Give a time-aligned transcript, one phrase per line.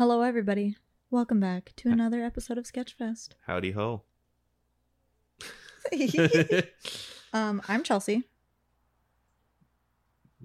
[0.00, 0.78] Hello, everybody.
[1.10, 3.32] Welcome back to another episode of Sketchfest.
[3.46, 4.00] Howdy ho.
[7.34, 8.22] um, I'm Chelsea.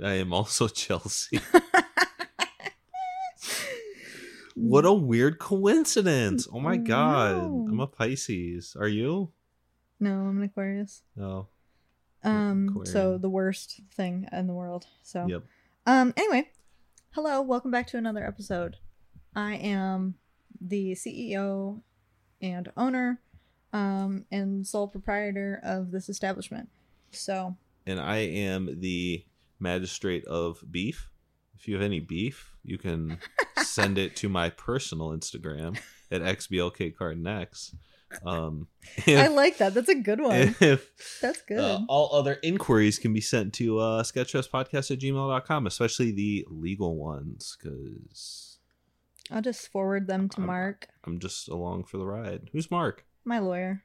[0.04, 1.40] I am also Chelsea.
[4.56, 6.50] what a weird coincidence.
[6.52, 7.38] Oh my god.
[7.38, 7.68] No.
[7.70, 8.76] I'm a Pisces.
[8.78, 9.32] Are you?
[10.02, 11.04] No, I'm an Aquarius.
[11.16, 11.48] No.
[12.26, 14.88] Um, so the worst thing in the world.
[15.02, 15.44] So, Yep.
[15.86, 16.50] um, anyway,
[17.12, 18.80] hello, welcome back to another episode.
[19.36, 20.16] I am
[20.62, 21.82] the CEO
[22.42, 23.20] and owner,
[23.74, 26.70] um, and sole proprietor of this establishment.
[27.12, 29.26] So, And I am the
[29.60, 31.10] magistrate of beef.
[31.58, 33.20] If you have any beef, you can
[33.64, 35.78] send it to my personal Instagram
[36.12, 37.76] at xblkgardenx.
[38.26, 38.68] Um,
[39.08, 39.74] I like that.
[39.74, 40.56] That's a good one.
[40.62, 41.60] if That's good.
[41.60, 46.96] Uh, all other inquiries can be sent to uh, sketchfestpodcast at gmail.com, especially the legal
[46.96, 48.55] ones, because
[49.32, 52.50] I'll just forward them to I'm- Mark, I'm just along for the ride.
[52.54, 53.06] Who's Mark?
[53.24, 53.84] my lawyer.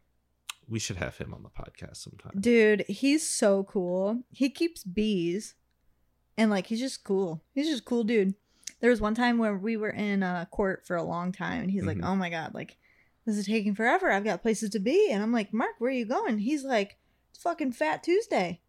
[0.69, 2.33] We should have him on the podcast sometime.
[2.39, 4.23] Dude, he's so cool.
[4.31, 5.55] He keeps bees.
[6.37, 7.43] And like he's just cool.
[7.55, 8.35] He's just a cool dude.
[8.81, 11.71] There was one time where we were in uh, court for a long time and
[11.71, 12.05] he's like, Mhm.
[12.07, 12.77] "Oh my god, like
[13.27, 14.11] this is taking forever.
[14.11, 16.97] I've got places to be." And I'm like, "Mark, where are you going?" He's like,
[17.35, 18.61] "It's fucking Fat Tuesday.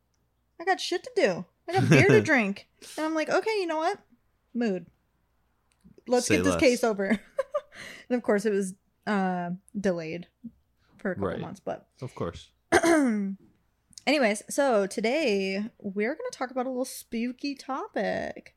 [0.60, 1.46] I got shit to do.
[1.70, 4.00] I got beer to drink." And I'm like, "Okay, you know what?
[4.54, 4.88] Mood.
[6.08, 6.60] Let's Say get this less.
[6.62, 7.06] case over."
[8.10, 8.74] and of course, it was
[9.08, 10.28] uh delayed
[10.98, 11.40] for a couple Right.
[11.40, 12.50] months, but Of course.
[14.08, 18.56] Anyways, so today we're going to talk about a little spooky topic.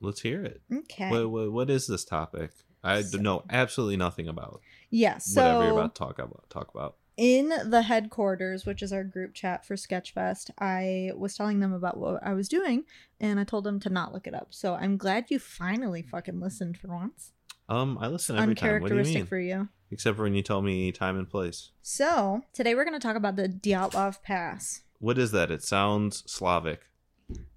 [0.00, 0.60] Let's hear it.
[0.72, 1.10] Okay.
[1.10, 2.50] What, what, what is this topic?
[2.82, 4.60] I So- know absolutely nothing about
[4.90, 6.50] yeah, so whatever you're about to talk about.
[6.50, 6.96] Talk about.
[7.16, 11.96] In the headquarters, which is our group chat for Sketchfest, I was telling them about
[11.98, 12.84] what I was doing
[13.20, 14.48] and I told them to not look it up.
[14.50, 17.32] So I'm glad you finally fucking listened for once.
[17.68, 18.82] Um, I listen every time.
[18.82, 19.26] What do you Uncharacteristic mean?
[19.26, 19.68] for you.
[19.90, 21.70] Except for when you tell me time and place.
[21.82, 24.82] So today we're going to talk about the Dyatlov Pass.
[24.98, 25.50] What is that?
[25.50, 26.80] It sounds Slavic.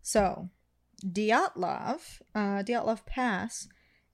[0.02, 0.50] So,
[1.06, 3.68] Dyatlov, uh, Dyatlov Pass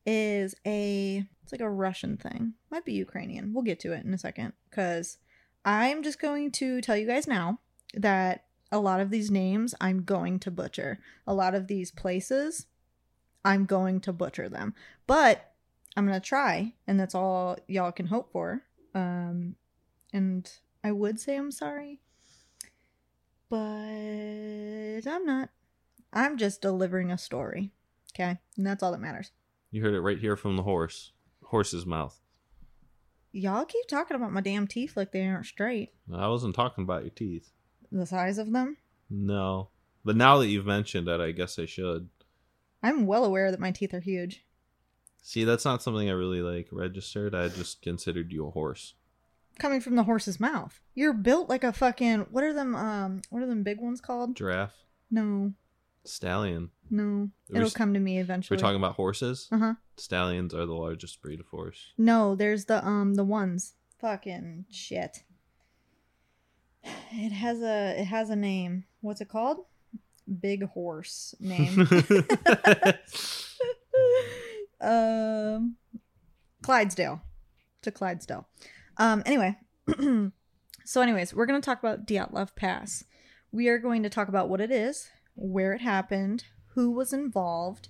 [0.05, 2.53] is a it's like a Russian thing.
[2.71, 3.53] Might be Ukrainian.
[3.53, 5.17] We'll get to it in a second cuz
[5.65, 7.59] I'm just going to tell you guys now
[7.93, 10.99] that a lot of these names I'm going to butcher.
[11.27, 12.65] A lot of these places
[13.45, 14.73] I'm going to butcher them.
[15.07, 15.51] But
[15.95, 18.63] I'm going to try and that's all y'all can hope for.
[18.95, 19.55] Um
[20.11, 20.51] and
[20.83, 21.99] I would say I'm sorry,
[23.49, 23.57] but
[25.07, 25.49] I'm not.
[26.11, 27.71] I'm just delivering a story.
[28.13, 28.37] Okay?
[28.57, 29.31] And that's all that matters.
[29.71, 31.11] You heard it right here from the horse.
[31.45, 32.19] Horse's mouth.
[33.33, 35.89] Y'all keep talking about my damn teeth like they aren't straight.
[36.13, 37.49] I wasn't talking about your teeth.
[37.91, 38.77] The size of them.
[39.09, 39.69] No.
[40.05, 42.09] But now that you've mentioned it, I guess I should.
[42.83, 44.43] I'm well aware that my teeth are huge.
[45.21, 47.33] See, that's not something I really like registered.
[47.33, 48.93] I just considered you a horse.
[49.57, 50.81] Coming from the horse's mouth.
[50.93, 54.35] You're built like a fucking what are them um what are them big ones called?
[54.35, 54.75] Giraffe,
[55.09, 55.53] No.
[56.03, 56.69] stallion.
[56.89, 57.29] No.
[57.49, 58.55] We It'll s- come to me eventually.
[58.55, 59.47] We're talking about horses.
[59.51, 59.73] Uh-huh.
[59.97, 61.93] Stallions are the largest breed of horse.
[61.97, 63.73] No, there's the um the ones.
[63.99, 65.23] Fucking shit.
[67.11, 68.85] It has a it has a name.
[69.01, 69.65] What's it called?
[70.41, 71.87] Big horse name.
[74.81, 75.75] um
[76.61, 77.21] Clydesdale.
[77.83, 78.47] To Clydesdale.
[78.97, 79.57] Um anyway.
[80.85, 83.03] so anyways, we're going to talk about Dyatlov Pass.
[83.51, 86.45] We are going to talk about what it is, where it happened,
[86.75, 87.89] who was involved,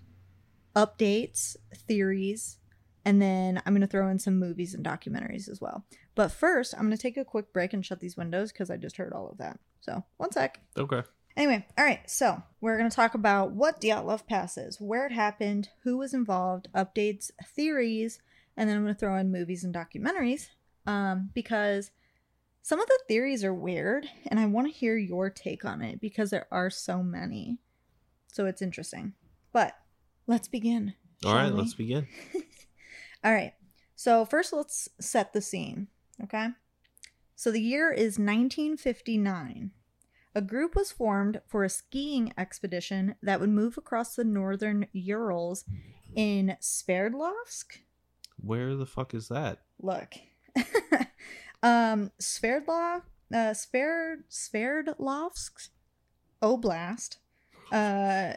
[0.76, 2.58] updates, theories,
[3.06, 5.86] and then I'm going to throw in some movies and documentaries as well.
[6.16, 8.78] But first, I'm going to take a quick break and shut these windows because I
[8.78, 9.60] just heard all of that.
[9.82, 10.60] So, one sec.
[10.78, 11.04] okay.
[11.36, 15.12] Anyway, all right, so we're going to talk about what Dyatlov Pass is, where it
[15.12, 18.20] happened, who was involved, updates, theories,
[18.56, 20.50] and then I'm going to throw in movies and documentaries
[20.86, 21.90] um, because
[22.62, 26.00] some of the theories are weird and I want to hear your take on it
[26.00, 27.58] because there are so many.
[28.34, 29.14] So it's interesting.
[29.52, 29.76] But
[30.26, 30.96] let's begin.
[31.24, 31.60] All right, we?
[31.60, 32.08] let's begin.
[33.24, 33.54] All right.
[33.96, 35.88] So first let's set the scene,
[36.24, 36.48] okay?
[37.36, 39.70] So the year is 1959.
[40.34, 45.64] A group was formed for a skiing expedition that would move across the northern Urals
[46.16, 47.82] in Sverdlovsk.
[48.38, 49.60] Where the fuck is that?
[49.80, 50.16] Look.
[51.62, 55.70] um Sverdlov uh Sverd Sverdlovsk
[56.42, 57.18] Oblast
[57.72, 58.34] uh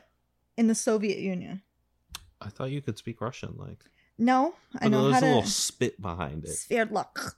[0.56, 1.62] in the Soviet Union.
[2.40, 3.54] I thought you could speak Russian.
[3.56, 3.84] Like,
[4.18, 6.50] No, I know there's how a to little spit behind it.
[6.50, 7.34] Sverdlovsk.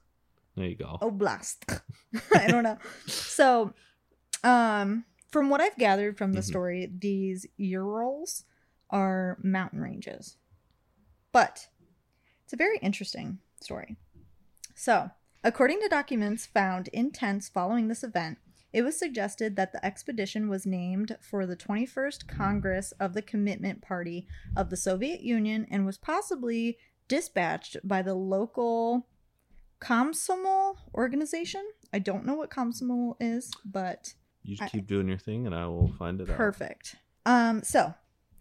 [0.57, 0.99] There you go.
[1.01, 1.81] oblast
[2.33, 3.73] i don't know so
[4.43, 6.45] um from what i've gathered from the Mhm.
[6.45, 8.45] story these urals
[8.91, 10.37] are mountain ranges
[11.33, 11.69] but
[12.45, 13.97] It's a very interesting story.
[14.75, 15.11] So,
[15.45, 18.39] according to documents found in tents following this event,
[18.73, 23.81] it was suggested that the expedition was named for the 21st Congress of the Communist
[23.81, 24.27] Party
[24.57, 26.79] of the Soviet Union and was possibly
[27.09, 29.07] dispatched by the local
[29.81, 31.65] Komsomol organization.
[31.93, 35.55] I don't know what Komsomol is, but You just I- keep doing your thing, and
[35.55, 36.37] I will find it out.
[36.37, 36.97] perfect.
[37.25, 37.95] Um, so,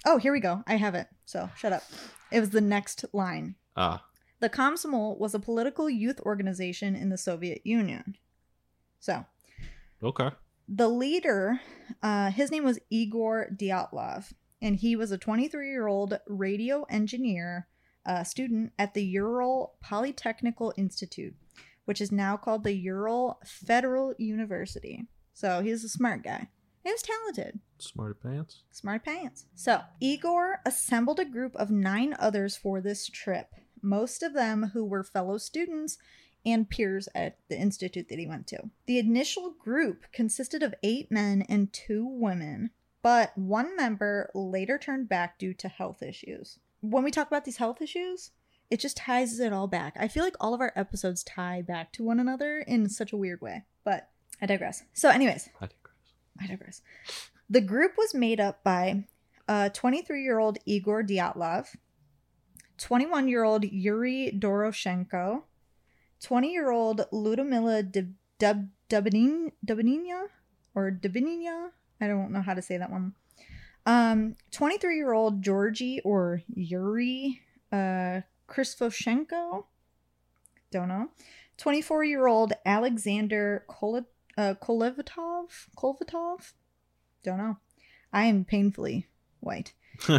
[0.05, 0.63] oh, here we go.
[0.67, 1.07] I have it.
[1.25, 1.83] So, shut up.
[2.31, 3.55] It was the next line.
[3.75, 4.03] Ah,
[4.39, 8.17] The Komsomol was a political youth organization in the Soviet Union.
[8.99, 9.25] So,
[10.03, 10.29] okay.
[10.67, 11.61] the leader,
[12.03, 17.67] uh, his name was Igor Dyatlov, and he was a 23 year old radio engineer
[18.05, 21.35] uh, student at the Ural Polytechnical Institute,
[21.85, 25.07] which is now called the Ural Federal University.
[25.33, 26.47] So he's a smart guy.
[26.83, 27.59] He was talented.
[27.79, 28.63] Smart pants.
[28.71, 29.45] Smart pants.
[29.55, 33.49] So, Igor assembled a group of nine others for this trip,
[33.81, 35.97] most of them who were fellow students
[36.47, 38.69] and peers at the institute that he went to.
[38.85, 42.69] The initial group consisted of eight men and two women,
[43.03, 46.57] but one member later turned back due to health issues.
[46.79, 48.31] When we talk about these health issues,
[48.69, 49.97] it just ties it all back.
[49.99, 53.17] I feel like all of our episodes tie back to one another in such a
[53.17, 54.09] weird way, but
[54.41, 54.83] I digress.
[54.93, 56.13] So, anyways, I digress.
[56.39, 56.81] I digress.
[57.49, 59.05] The group was made up by
[59.49, 61.75] a 23 year old Igor Dyatlov,
[62.77, 65.43] 21 year old Yuri Doroshenko,
[66.21, 67.01] 20 year old
[68.39, 70.27] Dub- Dubinina
[70.75, 71.69] or Dubinina.
[71.99, 73.13] I don't know how to say that one.
[73.85, 77.41] Um, 23 year old Georgy or Yuri
[77.71, 78.21] uh.
[80.71, 81.09] Don't know.
[81.57, 85.69] 24 year old Alexander Kol- uh, Kolevatov.
[85.77, 86.53] Kolvatov?
[87.23, 87.57] Don't know.
[88.13, 89.07] I am painfully
[89.39, 89.73] white.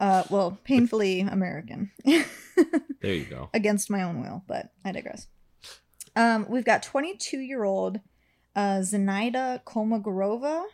[0.00, 1.90] Uh, well, painfully American.
[2.04, 2.24] there
[3.02, 3.50] you go.
[3.52, 5.26] Against my own will, but I digress.
[6.18, 8.00] Um, we've got 22 year old
[8.56, 10.64] uh, Zenaida Kolmogorova.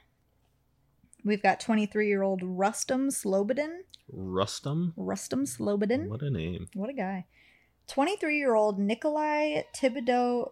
[1.23, 3.81] We've got 23 year old Rustam Slobodin.
[4.11, 4.94] Rustum.
[4.96, 6.08] Rustam Slobodin.
[6.08, 6.69] What a name.
[6.73, 7.26] What a guy.
[7.88, 10.50] 23 year old Nikolai Thibodeau.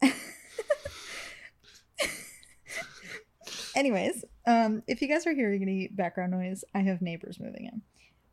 [3.74, 7.82] Anyways, um, if you guys are hearing any background noise, I have neighbors moving in.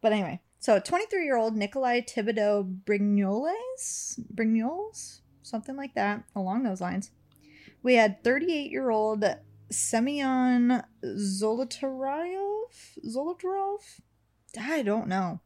[0.02, 4.20] But anyway, so 23 year old Nikolai Thibodeau Brignoles?
[4.34, 5.20] Brignoles?
[5.44, 7.12] Something like that, along those lines.
[7.84, 9.24] We had 38 year old
[9.70, 12.72] Semyon Zolotaryov?
[13.08, 14.00] Zolotarov?
[14.60, 15.40] I don't know.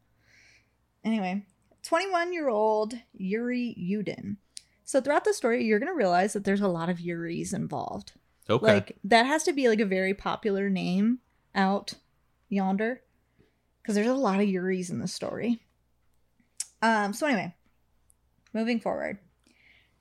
[1.04, 1.44] Anyway,
[1.82, 4.38] 21 year old Yuri Yudin.
[4.84, 8.12] So throughout the story, you're going to realize that there's a lot of Yuris involved.
[8.48, 8.66] Okay.
[8.66, 11.18] Like, that has to be like a very popular name
[11.54, 11.92] out
[12.48, 13.02] yonder
[13.82, 15.60] because there's a lot of Yuris in the story.
[16.82, 17.54] Um, so, anyway,
[18.52, 19.18] moving forward.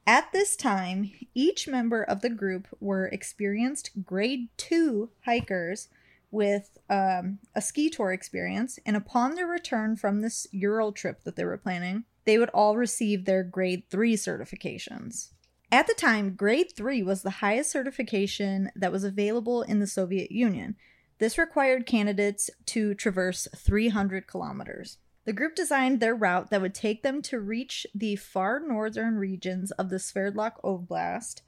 [0.08, 5.88] At this time, each member of the group were experienced grade two hikers
[6.32, 11.36] with um, a ski tour experience, and upon their return from this Ural trip that
[11.36, 15.30] they were planning, they would all receive their grade three certifications.
[15.72, 20.32] At the time, grade three was the highest certification that was available in the Soviet
[20.32, 20.76] Union.
[21.20, 24.98] This required candidates to traverse 300 kilometers.
[25.26, 29.72] The group designed their route that would take them to reach the far northern regions
[29.72, 31.42] of the Sverdlovsk Oblast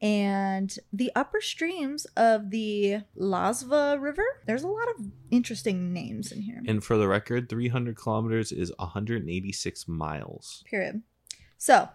[0.00, 4.24] and the upper streams of the Lazva River.
[4.46, 6.62] There's a lot of interesting names in here.
[6.66, 10.64] and for the record, 300 kilometers is 186 miles.
[10.66, 11.02] Period.
[11.58, 11.88] So,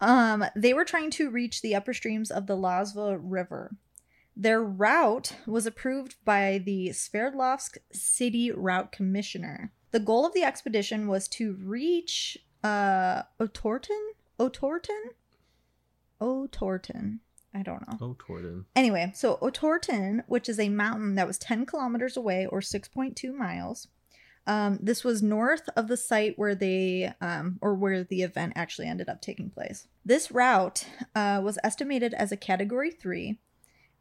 [0.00, 3.76] um, they were trying to reach the upper streams of the Lazva River.
[4.40, 9.72] Their route was approved by the Sverdlovsk City Route Commissioner.
[9.90, 14.10] The goal of the expedition was to reach uh Otorten?
[14.38, 15.10] Otorten?
[16.20, 17.18] Otorten.
[17.52, 18.16] I don't know.
[18.16, 18.66] Torden.
[18.76, 23.88] Anyway, so Otorten, which is a mountain that was 10 kilometers away or 6.2 miles,
[24.46, 28.86] um, this was north of the site where they, um, or where the event actually
[28.86, 29.88] ended up taking place.
[30.04, 33.38] This route uh, was estimated as a category three,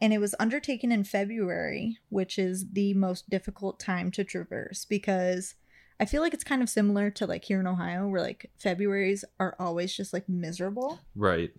[0.01, 5.55] and it was undertaken in February, which is the most difficult time to traverse because
[5.99, 9.23] I feel like it's kind of similar to like here in Ohio, where like Februarys
[9.39, 10.99] are always just like miserable.
[11.15, 11.51] Right.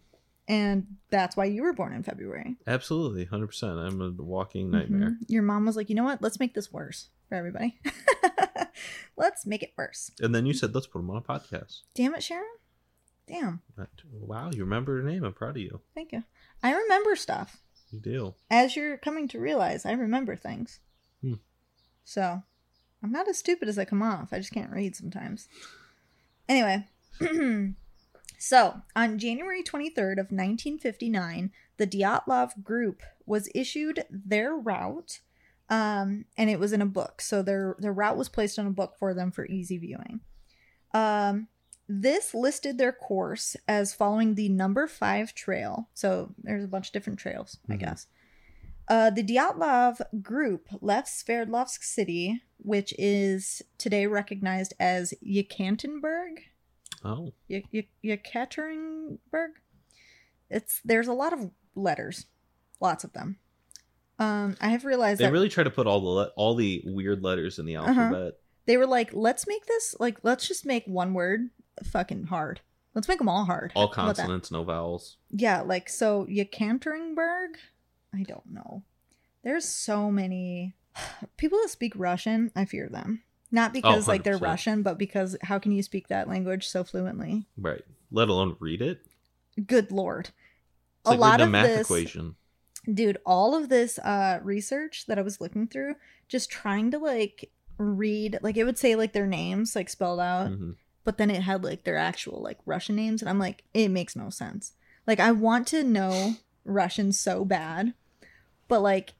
[0.46, 2.56] And that's why you were born in February.
[2.66, 3.26] Absolutely.
[3.26, 3.86] 100%.
[3.86, 5.10] I'm a walking nightmare.
[5.10, 5.16] Mhm.
[5.28, 6.22] Your mom was like, you know what?
[6.22, 7.78] Let's make this worse for everybody.
[9.16, 10.10] Let's make it worse.
[10.20, 11.80] And then you said, let's put them on a podcast.
[11.94, 12.46] Damn it, Sharon.
[13.26, 13.60] Damn.
[14.10, 15.24] Wow, you remember her name.
[15.24, 15.80] I'm proud of you.
[15.94, 16.22] Thank you.
[16.62, 17.58] I remember stuff.
[17.90, 18.34] You do.
[18.50, 20.80] As you're coming to realize, I remember things.
[21.22, 21.34] Hmm.
[22.04, 22.42] So,
[23.02, 24.32] I'm not as stupid as I come off.
[24.32, 25.48] I just can't read sometimes.
[26.48, 26.86] Anyway,
[28.38, 35.20] so on January 23rd of 1959, the Dyatlov group was issued their route,
[35.68, 37.20] um, and it was in a book.
[37.20, 40.20] So their their route was placed on a book for them for easy viewing.
[40.94, 41.48] Um,
[41.88, 45.88] this listed their course as following the number five trail.
[45.94, 47.78] So there's a bunch of different trails, I Mhm.
[47.80, 48.06] guess.
[48.88, 56.38] Uh, the Dyatlov group left Sverdlovsk City, which is today recognized as Yekaterinburg.
[57.04, 59.50] Oh, Y- y- Yekaterinburg.
[60.50, 62.26] It's there's a lot of letters,
[62.80, 63.38] lots of them.
[64.18, 66.82] Um, I have realized they that really try to put all the le- all the
[66.86, 67.88] weird letters in the Uh-huh.
[68.00, 68.34] alphabet.
[68.66, 71.50] they were like, let's make this like let's just make one word
[71.86, 72.60] fucking hard.
[72.94, 73.72] Let's make them all hard.
[73.74, 74.22] All How about that?
[74.22, 75.16] consonants, no vowels.
[75.30, 77.48] Yeah, like so Yekaterinburg.
[78.14, 78.82] I don't know.
[79.44, 80.74] There's so many
[81.36, 82.50] people that speak Russian.
[82.56, 83.22] I fear them.
[83.50, 87.46] Not because like they're Russian, but because how can you speak that language so fluently?
[87.56, 87.82] Right.
[88.10, 89.00] Let alone read it.
[89.66, 90.30] Good lord.
[91.00, 92.36] It's like a lot reading of math this, equation.
[92.92, 93.18] dude.
[93.24, 95.94] All of this uh research that I was looking through,
[96.28, 100.50] just trying to like read, like it would say like their names like spelled out,
[100.50, 100.76] Mhm.
[101.08, 104.14] But then it had like their actual like Russian names, and I'm like, it makes
[104.14, 104.72] no sense.
[105.06, 106.34] Like I want to know
[106.66, 107.94] Russian so bad,
[108.68, 109.14] but like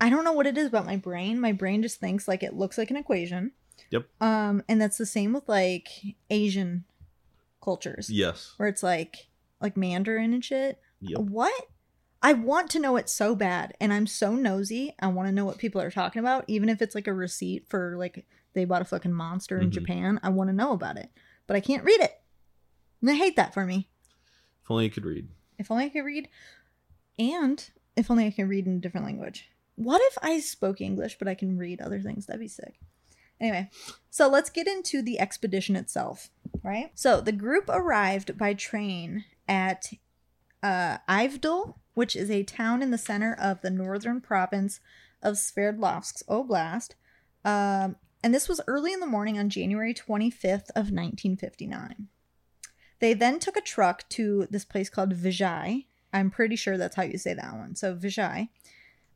[0.00, 1.40] I don't know what it is about my brain.
[1.40, 3.50] My brain just thinks like it looks like an equation.
[3.90, 4.06] Yep.
[4.20, 5.88] Um, and that's the same with like
[6.30, 6.84] Asian
[7.60, 8.54] cultures, Yes.
[8.56, 9.26] where it's like
[9.60, 10.78] like Mandarin and shit.
[11.00, 11.22] Yep.
[11.22, 11.66] What?
[12.22, 14.94] I want to know it so bad, and I'm so nosy.
[15.00, 17.66] I want to know what people are talking about, even if it's like a receipt
[17.68, 19.74] for like they bought a fucking monster in Mhm.
[19.74, 20.20] Japan.
[20.22, 21.10] I want to know about it,
[21.46, 22.20] but I can't read it.
[23.00, 23.88] And I hate that for me.
[24.62, 25.28] If only you could read.
[25.58, 26.28] If only I could read,
[27.18, 29.50] and if only I can read in a different language.
[29.76, 32.26] What if I spoke English, but I can read other things?
[32.26, 32.78] That'd be sick.
[33.40, 33.70] Anyway,
[34.10, 36.30] so let's get into the expedition itself,
[36.62, 36.90] right?
[36.94, 39.92] So the group arrived by train at
[40.62, 44.80] uh, Ivdel, which is a town in the center of the northern province
[45.22, 46.90] of Sverdlovsk Oblast.
[47.44, 52.08] Um, and this was early in the morning on January 25th of 1959.
[52.98, 55.86] They then took a truck to this place called Vijay.
[56.12, 57.74] I'm pretty sure that's how you say that one.
[57.74, 58.48] So Vijay.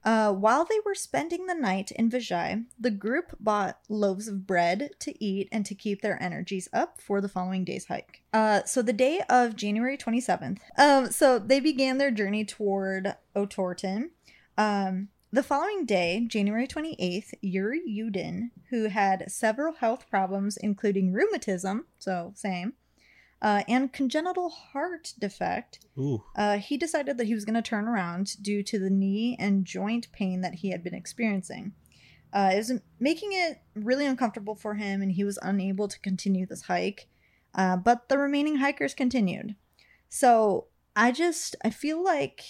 [0.05, 4.91] Uh, while they were spending the night in Vijay, the group bought loaves of bread
[5.01, 8.23] to eat and to keep their energies up for the following day's hike.
[8.33, 14.11] Uh, so the day of January 27th, um, so they began their journey toward Otorten.
[14.59, 21.87] Um, the following day, January 28th, Yuri Yudin, who had several health problems, including rheumatism,
[21.99, 22.75] so same,
[23.43, 25.85] uh, and congenital heart defect,
[26.37, 29.65] uh, he decided that he was going to turn around due to the knee and
[29.65, 31.73] joint pain that he had been experiencing.
[32.33, 36.47] Uh, it was making it really uncomfortable for him, and he was unable to continue
[36.47, 37.09] this hike.
[37.57, 39.57] Uh, but the remaining hikers continued.
[40.09, 42.45] So I just I feel like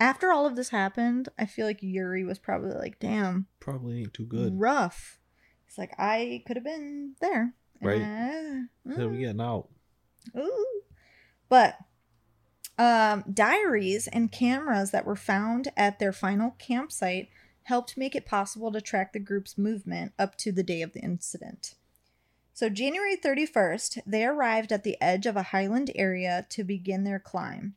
[0.00, 4.14] after all of this happened, I feel like Yuri was probably like, "Damn, Probably ain't
[4.14, 4.58] too good.
[4.58, 5.18] rough."
[5.66, 8.00] It's like I could have been there, Right.
[8.02, 9.68] Uh, So we getting out.
[10.36, 10.82] Ooh.
[11.48, 11.78] But
[12.78, 17.28] um, diaries and cameras that were found at their final campsite
[17.64, 21.00] helped make it possible to track the group's movement up to the day of the
[21.00, 21.74] incident.
[22.54, 27.20] So, January 31st, they arrived at the edge of a highland area to begin their
[27.20, 27.74] climb.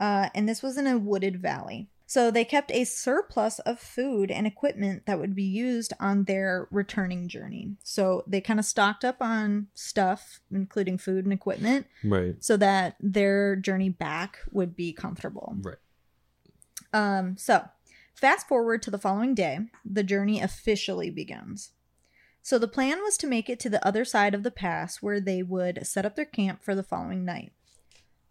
[0.00, 1.88] Uh, and this was in a wooded valley.
[2.06, 6.66] So, they kept a surplus of food and equipment that would be used on their
[6.72, 7.76] returning journey.
[7.84, 12.34] So, they kind of stocked up on stuff, including food and equipment, Right.
[12.42, 15.54] so that their journey back would be comfortable.
[15.60, 15.76] Right.
[16.92, 17.68] Um, so,
[18.14, 21.70] fast forward to the following day, the journey officially begins.
[22.42, 25.20] So, the plan was to make it to the other side of the pass where
[25.20, 27.52] they would set up their camp for the following night.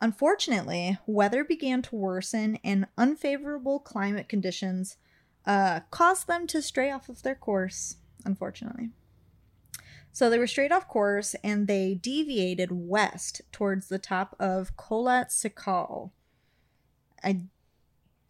[0.01, 4.97] Unfortunately, weather began to worsen and unfavorable climate conditions
[5.45, 8.89] uh, caused them to stray off of their course, unfortunately.
[10.11, 15.29] So they were straight off course and they deviated west towards the top of Kolat
[15.29, 16.11] Sikal.
[17.23, 17.41] I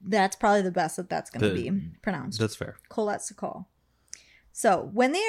[0.01, 1.71] that's probably the best that that's going to be
[2.01, 2.39] pronounced.
[2.39, 2.77] That's fair.
[2.89, 3.65] Kolat Sikal.
[4.51, 5.23] So when they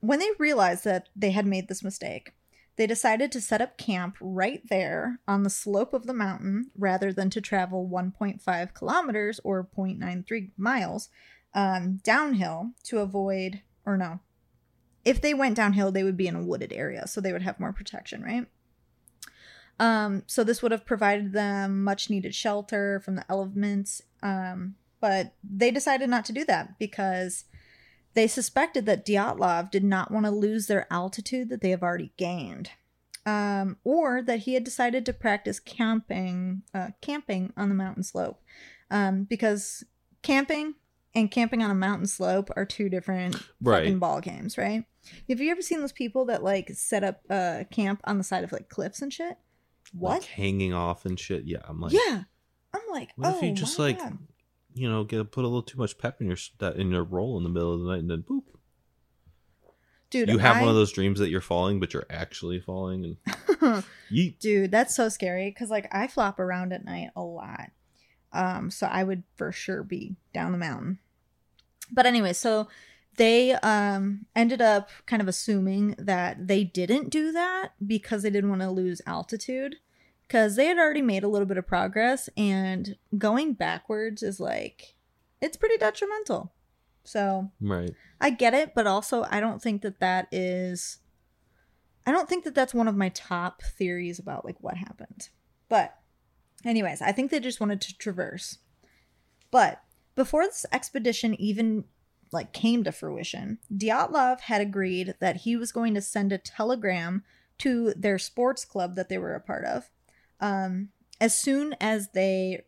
[0.00, 2.32] when they realized that they had made this mistake,
[2.76, 7.12] they decided to set up camp right there on the slope of the mountain rather
[7.12, 11.08] than to travel 1.5 kilometers or 0.93 miles
[11.54, 14.20] um, downhill to avoid, or no,
[15.04, 17.60] if they went downhill, they would be in a wooded area, so they would have
[17.60, 18.46] more protection, right?
[19.78, 25.34] Um, so this would have provided them much needed shelter from the elements, um, but
[25.42, 27.44] they decided not to do that because
[28.14, 32.12] they suspected that Dyatlov did not want to lose their altitude that they have already
[32.16, 32.70] gained,
[33.24, 38.40] um, or that he had decided to practice camping, uh, camping on the mountain slope,
[38.90, 39.84] um, because
[40.22, 40.74] camping
[41.14, 43.84] and camping on a mountain slope are two different Right.
[43.84, 44.84] fucking ball games, right?
[45.28, 48.44] Have you ever seen those people that like set up a camp on the side
[48.44, 49.36] of like cliffs and shit?
[49.92, 50.20] What?
[50.20, 51.44] Like hanging off and shit.
[51.44, 52.22] Yeah, I'm like, yeah,
[52.72, 54.18] I'm like, what oh, if you just my like, God.
[54.74, 57.36] You know, get put a little too much pep in your that in your roll
[57.36, 58.44] in the middle of the night and then boop.
[60.10, 63.04] dude, you have I, one of those dreams that you're falling, but you're actually falling,
[63.04, 64.38] and yeet.
[64.38, 67.70] dude that's so scary because like i flop around at night a lot
[68.32, 70.98] um so i would for sure be down the mountain
[71.90, 72.68] but anyway so
[73.16, 78.50] they um ended up kind of assuming that they didn't do that because they didn't
[78.50, 79.76] want to lose altitude
[80.32, 84.94] because they had already made a little bit of progress and going backwards is like
[85.42, 86.54] it's pretty detrimental
[87.04, 87.90] so Right.
[88.20, 90.98] I get it, but also I don't think that that is
[92.06, 95.28] I don't think that that's one of my top theories about like what happened.
[95.68, 95.98] But
[96.64, 98.58] anyways, I think they just wanted to traverse.
[99.50, 99.82] But
[100.14, 101.84] before this expedition even
[102.32, 107.22] like came to fruition, Dyatlov had agreed that he was going to send a telegram
[107.58, 109.90] to their sports club that they were a part of
[110.42, 112.64] um, as soon as they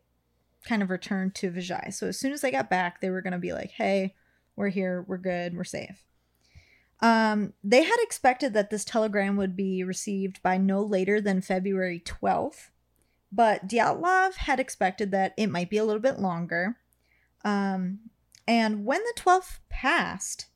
[0.66, 1.92] kind of returned to Vijay.
[1.92, 4.14] So as soon as they got back, they were going to be like, "Hey,
[4.56, 6.06] we're here, we're good, we're safe."
[7.00, 12.00] Um, they had expected that this telegram would be received by no later than February
[12.00, 12.70] 12th,
[13.30, 16.76] but Dyatlov had expected that it might be a little bit longer.
[17.44, 17.98] Um,
[18.46, 20.46] and when the 12th passed,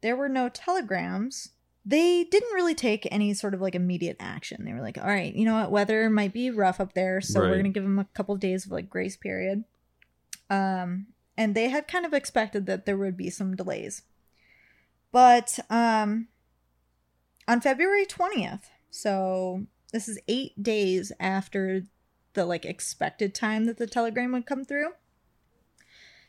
[0.00, 1.50] there were no telegrams.
[1.84, 4.64] They didn't really take any sort of like immediate action.
[4.64, 7.40] They were like, all right, you know what, weather might be rough up there, so
[7.40, 9.64] we're going to give them a couple of days of like grace period.
[10.48, 14.02] Um, and they had kind of expected that there would be some delays.
[15.10, 16.28] But um,
[17.48, 21.82] on February 20th, so this is eight days after
[22.34, 24.92] the like expected time that the telegram would come through.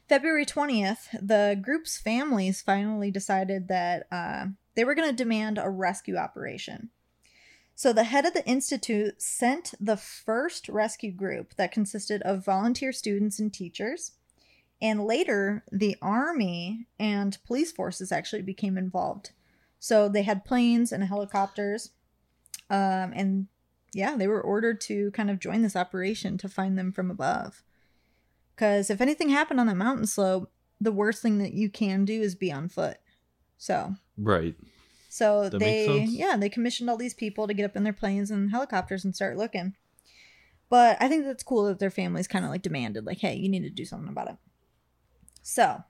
[0.09, 5.69] February 20th, the group's families finally decided that uh, they were going to demand a
[5.69, 6.89] rescue operation.
[7.75, 12.91] So the head of the institute sent the first rescue group that consisted of volunteer
[12.91, 14.11] students and teachers.
[14.81, 19.31] And later, the army and police forces actually became involved.
[19.79, 21.91] So they had planes and helicopters.
[22.69, 23.47] Um, and
[23.93, 27.63] yeah, they were ordered to kind of join this operation to find them from above.
[28.55, 32.21] Because if anything happened on that mountain slope, the worst thing that you can do
[32.21, 32.97] is be on foot.
[33.57, 34.55] So Right.
[35.09, 38.31] so That they yeah, they commissioned all these people to get up in their planes
[38.31, 39.75] and helicopters and start looking.
[40.69, 43.49] But I think that's cool that their families kind of like demanded like, "Hey, you
[43.49, 44.37] need to do something about it."
[45.41, 45.83] So,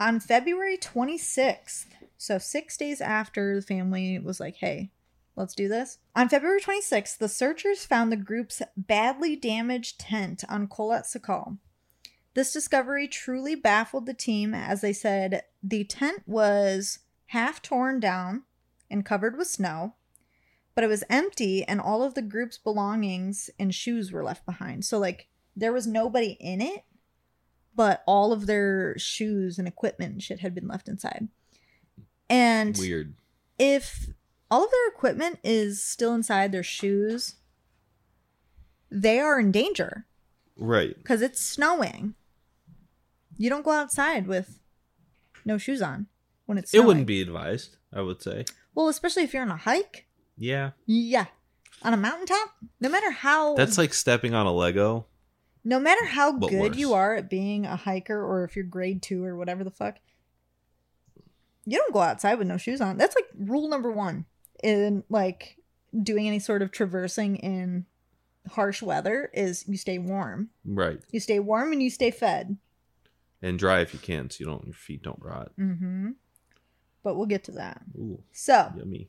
[0.00, 4.90] on February 26th, so 6 days after the family was like, "Hey,
[5.36, 10.66] let's do this." On February 26th, the searchers found the group's badly damaged tent on
[10.66, 11.58] Kholat Sakal.
[12.34, 18.44] This discovery truly baffled the team as they said the tent was half torn down
[18.90, 19.94] and covered with snow,
[20.74, 24.84] but it was empty and all of the group's belongings and shoes were left behind.
[24.84, 26.84] So, like, there was nobody in it,
[27.74, 31.28] but all of their shoes and equipment and shit had been left inside.
[32.30, 33.14] And Weird.
[33.58, 34.06] if
[34.50, 37.34] all of their equipment is still inside their shoes,
[38.90, 40.06] they are in danger
[40.56, 40.96] Right.
[40.96, 42.14] because it's snowing.
[43.36, 44.60] You don't go outside with
[45.44, 46.06] no shoes on
[46.46, 48.44] when it's It wouldn't be advised, I would say.
[48.74, 50.06] Well, especially if you're on a hike.
[50.36, 50.70] Yeah.
[50.86, 51.26] Yeah.
[51.82, 55.06] On a mountaintop, no matter how That's like stepping on a Lego.
[55.64, 59.24] no matter how good you are at being a hiker or if you're grade 2
[59.24, 59.98] or whatever the fuck,
[61.64, 62.96] you don't go outside with no shoes on.
[62.98, 64.24] That's like rule number 1
[64.62, 65.56] in like
[66.02, 67.86] doing any sort of traversing in
[68.50, 70.50] harsh weather is you stay warm.
[70.64, 71.00] Right.
[71.10, 72.56] You stay warm and you stay fed.
[73.42, 75.50] And dry if you can, so you don't your feet don't rot.
[75.58, 76.10] Mm-hmm.
[77.02, 77.82] But we'll get to that.
[77.96, 79.08] Ooh, So, yummy.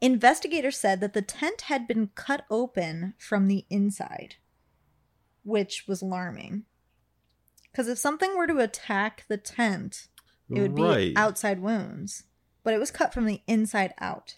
[0.00, 4.36] Investigators said that the tent had been cut open from the inside,
[5.42, 6.64] which was alarming.
[7.72, 10.08] Because if something were to attack the tent,
[10.48, 12.24] it would be outside wounds,
[12.62, 14.36] but it was cut from the inside out.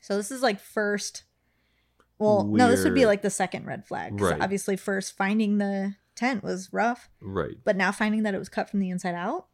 [0.00, 1.24] So this is like first.
[2.18, 4.20] Well, no, this would be like the second red flag.
[4.20, 4.40] Right.
[4.40, 7.08] Obviously, first finding the tent was rough.
[7.20, 7.56] Right.
[7.64, 9.46] But now finding that it was cut from the inside out,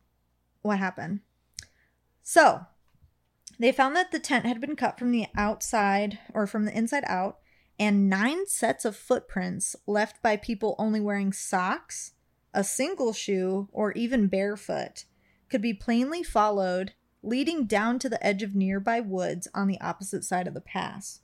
[0.63, 1.21] what happened?
[2.23, 2.67] So,
[3.59, 7.05] they found that the tent had been cut from the outside or from the inside
[7.07, 7.39] out,
[7.79, 12.13] and nine sets of footprints left by people only wearing socks,
[12.55, 15.05] a single shoe, or even barefoot
[15.49, 20.25] could be plainly followed, leading down to the edge of nearby woods on the opposite
[20.25, 21.21] side of the pass.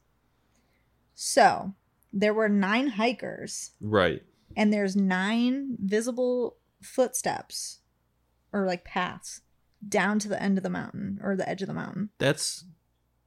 [1.15, 1.75] So,
[2.13, 4.23] there were nine hikers, Right.
[4.59, 7.79] And there's nine visible footsteps
[8.53, 9.43] or like paths
[9.89, 12.11] down to the end of the mountain or the edge of the mountain.
[12.19, 12.65] That's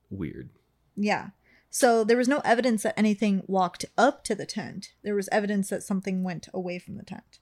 [0.09, 0.49] weird.
[0.97, 1.29] Yeah.
[1.69, 4.91] So there was no evidence that anything walked up to the tent.
[5.03, 7.39] There was evidence that something went away from the tent.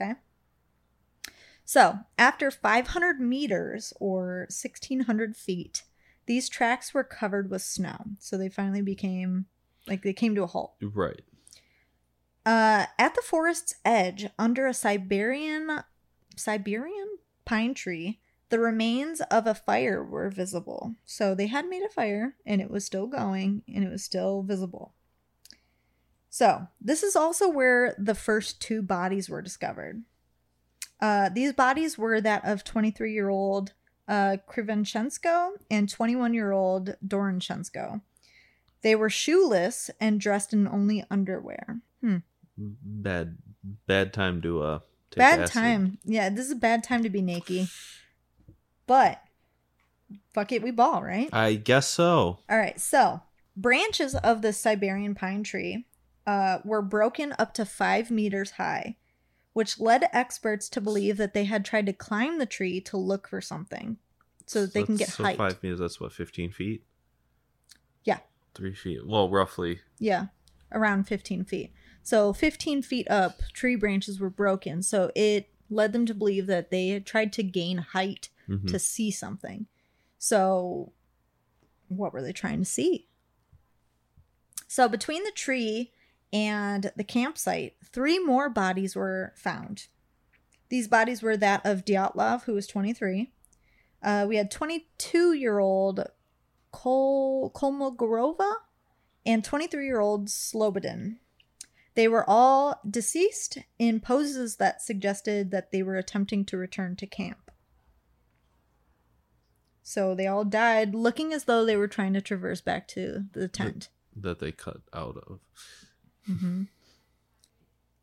[0.00, 0.12] Okay.
[1.64, 5.82] So after 500 meters or 1600 feet,
[6.26, 7.98] these tracks were covered with snow.
[8.20, 9.46] So they finally became
[9.88, 10.76] like they came to a halt.
[10.80, 11.22] Right.
[12.48, 15.82] Uh, at the forest's edge, under a Siberian
[16.34, 20.94] Siberian pine tree, the remains of a fire were visible.
[21.04, 24.40] So they had made a fire, and it was still going, and it was still
[24.40, 24.94] visible.
[26.30, 30.04] So this is also where the first two bodies were discovered.
[31.02, 33.74] Uh, these bodies were that of 23-year-old
[34.08, 38.00] uh, Krivenchensko and 21-year-old Doronchensko.
[38.80, 41.82] They were shoeless and dressed in only underwear.
[42.00, 42.18] Hmm.
[42.58, 43.38] Bad
[43.86, 44.78] bad time to uh
[45.16, 45.54] bad acid.
[45.54, 45.98] time.
[46.04, 47.68] Yeah, this is a bad time to be naked.
[48.86, 49.22] But
[50.32, 51.28] fuck it, we ball, right?
[51.32, 52.38] I guess so.
[52.50, 52.80] All right.
[52.80, 53.20] So
[53.56, 55.86] branches of the Siberian pine tree
[56.26, 58.96] uh, were broken up to five meters high,
[59.52, 63.28] which led experts to believe that they had tried to climb the tree to look
[63.28, 63.98] for something,
[64.46, 65.36] so that they can get That's- so height.
[65.38, 66.82] five meters, that's what, fifteen feet?
[68.04, 68.18] Yeah.
[68.54, 69.06] Three feet.
[69.06, 69.80] Well, roughly.
[69.98, 70.26] Yeah,
[70.72, 71.72] around 15 feet.
[72.02, 74.82] So 15 feet up, tree branches were broken.
[74.82, 78.66] So it led them to believe that they had tried to gain height Mhm.
[78.68, 79.66] to see something.
[80.18, 80.92] So,
[81.88, 83.08] what were they trying to see?
[84.66, 85.92] So, between the tree
[86.32, 89.88] and the campsite, three more bodies were found.
[90.70, 93.32] These bodies were that of Dyatlov, who was 23.
[94.02, 96.04] Uh, we had 22 year old
[96.72, 98.56] Kol- Kolmogorova
[99.24, 101.18] and 23 year old Slobodin.
[101.98, 107.08] They were all deceased in poses that suggested that they were attempting to return to
[107.08, 107.50] camp.
[109.82, 113.48] So they all died looking as though they were trying to traverse back to the
[113.48, 113.88] tent.
[114.14, 115.40] that they cut out of.
[116.24, 116.62] hmm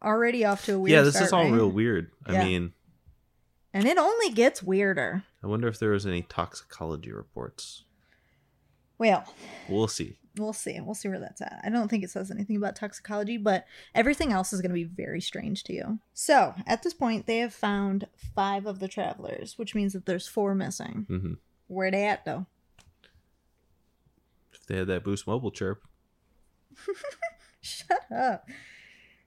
[0.04, 1.54] Already off to a weird yeah, this start, is all right?
[1.54, 2.12] real weird.
[2.26, 2.44] I Yeah.
[2.44, 2.74] mean,
[3.74, 5.24] And it only gets weirder.
[5.42, 7.86] I wonder if there was any toxicology reports.
[8.98, 9.34] Well,
[9.70, 10.18] We'll see.
[10.38, 10.80] We'll see.
[10.80, 11.62] We'll see where that's at.
[11.64, 14.84] I don't think it says anything about toxicology, but everything else is going to be
[14.84, 16.00] very strange to you.
[16.14, 20.28] So, at this point, they have found five of the travelers, which means that there's
[20.28, 21.06] four missing.
[21.08, 21.34] hmm
[21.68, 22.46] Where they at, though?
[24.54, 25.84] If they had that Boost Mobile chirp,
[27.62, 28.48] Shut up.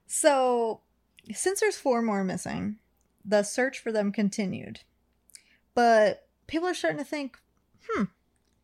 [0.07, 0.81] So,
[1.33, 2.77] since there's four more missing,
[3.25, 4.81] the search for them continued.
[5.75, 7.37] But people are starting to think,
[7.87, 8.03] hmm,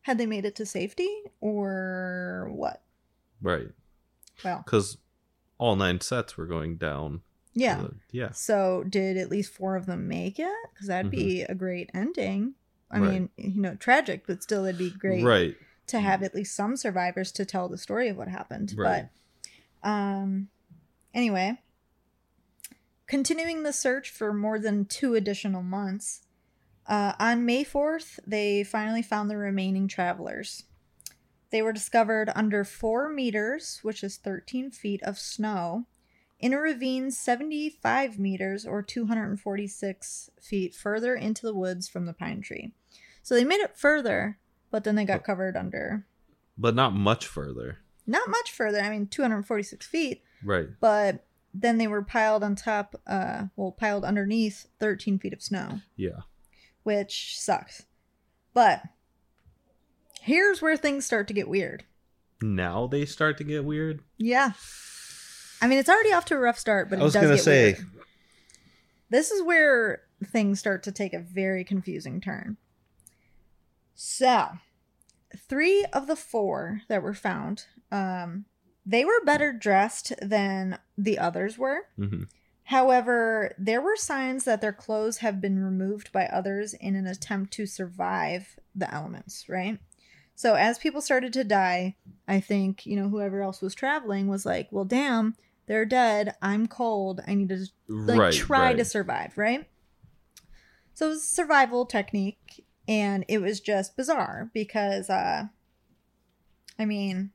[0.06, 2.80] had they made it to safety or what?
[3.42, 3.68] right?
[4.44, 4.98] Well, Because
[5.58, 7.22] all nine sets were going down.
[7.54, 7.80] yeah.
[7.82, 8.30] Uh, yeah.
[8.30, 10.48] So, did at least four of them make it?
[10.72, 12.54] Because that'd be a great ending.
[12.90, 13.10] I Right.
[13.10, 15.56] mean, you know, tragic, but still, it'd be great Right.
[15.88, 18.74] to have at least some survivors to tell the story of what happened.
[18.76, 19.08] Right.
[19.82, 20.48] But um
[21.14, 21.58] anyway,
[23.06, 26.22] continuing the search for more than two additional months,
[26.88, 30.64] uh, on May 4th, they finally found the remaining travelers.
[31.50, 35.86] They were discovered under four meters, which is 13 feet of snow,
[36.38, 42.40] in a ravine 75 meters or 246 feet further into the woods from the pine
[42.42, 42.72] tree.
[43.22, 44.38] So they made it further,
[44.70, 46.04] but then they got covered under
[46.58, 47.78] But not much further.
[48.06, 48.80] not much further.
[48.80, 50.68] I mean, 246 feet, Right.
[50.80, 55.80] but then they were piled on top, uh, well, piled underneath 13 feet of snow,
[55.96, 56.20] Yeah.
[56.86, 57.82] Which sucks.
[58.54, 58.82] But
[60.20, 61.84] here's where things start to get weird.
[62.40, 64.02] Now they start to get weird.
[64.18, 64.52] Yeah.
[65.60, 67.34] I mean, it's already off to a rough start, but it I was does gonna
[67.34, 67.86] get say, weird.
[69.10, 72.56] This is where things start to take a very confusing turn.
[73.94, 74.48] So,
[75.36, 78.44] three of the four that were found, um,
[78.84, 81.88] they were better dressed than the others were.
[81.96, 82.24] hmm
[82.66, 87.52] However, there were signs that their clothes have been removed by others in an attempt
[87.52, 89.78] to survive the elements, right?
[90.34, 91.94] So as people started to die,
[92.26, 96.34] I think, you know, whoever else was traveling was like, well, damn, they're dead.
[96.42, 97.20] I'm cold.
[97.24, 98.34] I need to like right.
[98.34, 99.68] try to survive, right?
[100.94, 105.44] So it was a survival technique and it was just bizarre because uh
[106.80, 107.30] I mean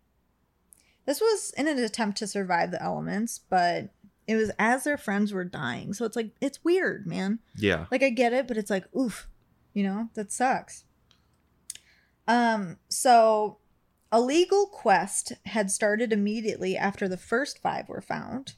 [1.05, 3.91] this was in an attempt to survive the elements, but
[4.31, 5.93] it was as their friends were dying.
[5.93, 7.39] So it's like it's weird, man.
[7.57, 7.85] Yeah.
[7.91, 9.27] Like I get it, but it's like oof.
[9.73, 10.83] You know, that sucks.
[12.27, 13.57] Um, so
[14.11, 18.53] a legal quest had started immediately after the first five were found.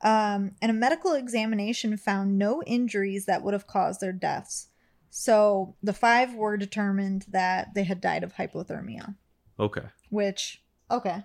[0.00, 4.68] Um, and a medical examination found no injuries that would have caused their deaths.
[5.10, 9.14] So the five were determined that they had died of hypothermia,
[9.60, 9.84] Okay.
[10.08, 11.24] which, okay,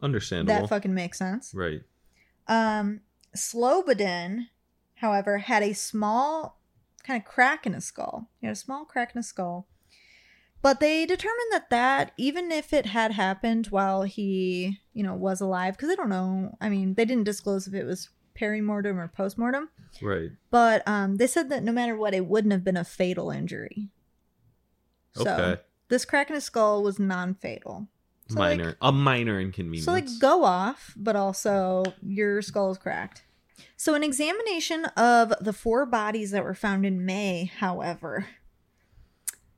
[0.00, 0.60] Understandable.
[0.62, 1.52] that fucking makes sense.
[1.54, 1.82] right.
[2.46, 3.00] Um,
[3.36, 4.48] Slobodin,
[4.96, 6.60] however, had a small
[7.02, 8.30] kind of crack in his skull.
[8.40, 9.66] He had a small crack in his skull.
[10.62, 15.42] But they determined that that, even if it had happened while he, you know, was
[15.42, 19.08] alive, because I don't know, I mean, they didn't disclose if it was perimortem or
[19.08, 19.68] postmortem,
[20.00, 20.30] Right.
[20.50, 23.90] but um, they said that no matter what, it wouldn't have been a fatal injury.
[25.12, 25.60] So Okay.
[25.88, 27.88] this crack in his skull was non-fatal.
[28.28, 28.76] So, like- minor.
[28.80, 29.84] a minor inconvenience.
[29.84, 33.24] So like go off, but also your skull is cracked.
[33.76, 38.26] So an examination of the four bodies that were found in May, however,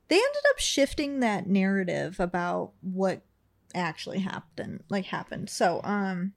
[0.08, 3.22] they ended up shifting that narrative about what
[3.74, 5.50] actually happened, like happened.
[5.50, 6.32] So um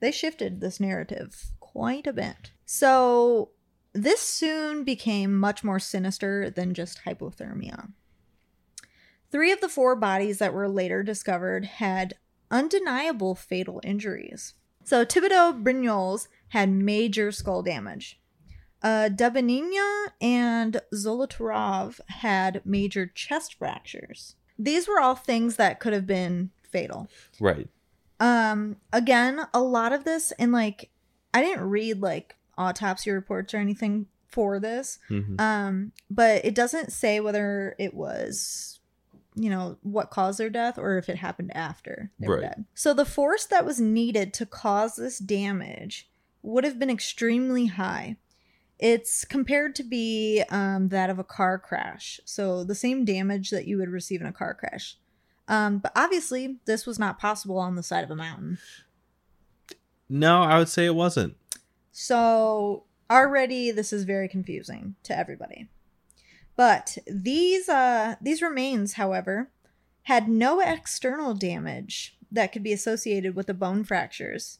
[0.00, 2.52] they shifted this narrative quite a bit.
[2.66, 3.50] So
[3.92, 7.92] this soon became much more sinister than just hypothermia.
[9.30, 12.14] Three of the four bodies that were later discovered had
[12.50, 14.54] undeniable fatal injuries.
[14.84, 18.20] So Thibodeau Brignoles had major skull damage.
[18.82, 24.36] Uh, Dubinina and Zolotarov had major chest fractures.
[24.58, 27.08] These were all things that could have been fatal.
[27.40, 27.68] right.
[28.18, 30.88] Um, again, a lot of this, and like,
[31.34, 35.38] I didn't read like autopsy reports or anything for this, Mhm.
[35.40, 38.75] um, but it doesn't say whether it was,
[39.36, 42.64] you know, what caused their death or if it happened after they were dead.
[42.74, 46.08] So the force that was needed to cause this damage
[46.42, 48.16] would have been extremely high.
[48.78, 52.18] It's compared to be um, that of a car crash.
[52.24, 54.96] So the same damage that you would receive in a car crash.
[55.48, 58.58] Um, but obviously, this was not possible on the side of a mountain.
[60.08, 61.36] No, I would say it wasn't.
[61.92, 65.68] So already this is very confusing to everybody.
[66.56, 69.50] But these uh these remains, however,
[70.02, 74.58] had no external damage that could be associated with the bone fractures.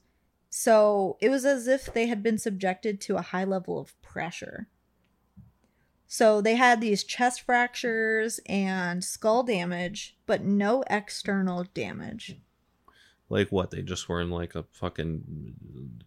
[0.50, 4.68] So it was as if they had been subjected to a high level of pressure.
[6.06, 12.37] So they had these chest fractures and skull damage, but no external damage.
[13.28, 13.70] Like what?
[13.72, 16.00] They just were in like a fucking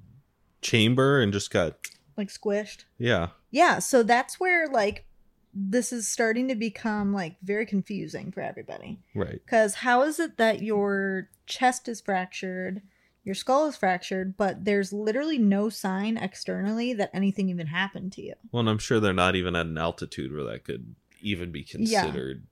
[0.62, 1.78] chamber and just got
[2.16, 2.86] Like squished.
[2.98, 3.30] yeah.
[3.52, 5.06] yeah so that's where like
[5.54, 9.42] this is starting to become like very confusing for everybody Right.
[9.46, 12.82] because how is it that your chest is fractured
[13.24, 18.22] your skull is fractured but there's literally no sign externally that anything even happened to
[18.22, 21.52] you Well, and I'm sure they're not even at an altitude where that could even
[21.52, 22.02] be Yeah.
[22.04, 22.48] considered.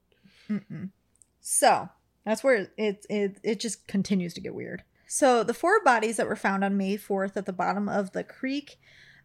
[0.49, 0.89] Mm-mm.
[1.39, 1.89] so
[2.25, 6.27] that's where it, it it just continues to get weird so the four bodies that
[6.27, 8.77] were found on may 4th at the bottom of the creek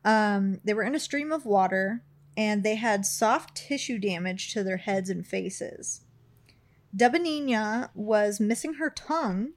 [0.04, 2.02] um, they were in a stream of water
[2.36, 6.02] and they had soft tissue damage to their heads and faces.
[6.96, 9.52] Dubinina was missing her tongue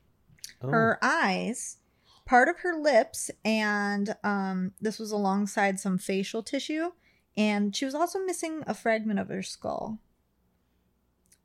[0.61, 1.77] Oh, her eyes
[2.25, 6.91] part of her lips and um, this was alongside some facial tissue
[7.35, 9.99] and she was also missing a fragment of her skull.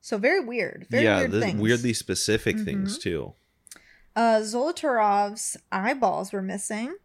[0.00, 1.60] So very weird very yeah, weird things.
[1.60, 3.02] weirdly specific things Mhm.
[3.02, 3.34] too.
[4.16, 6.96] uh, Zolotarov's eyeballs were missing,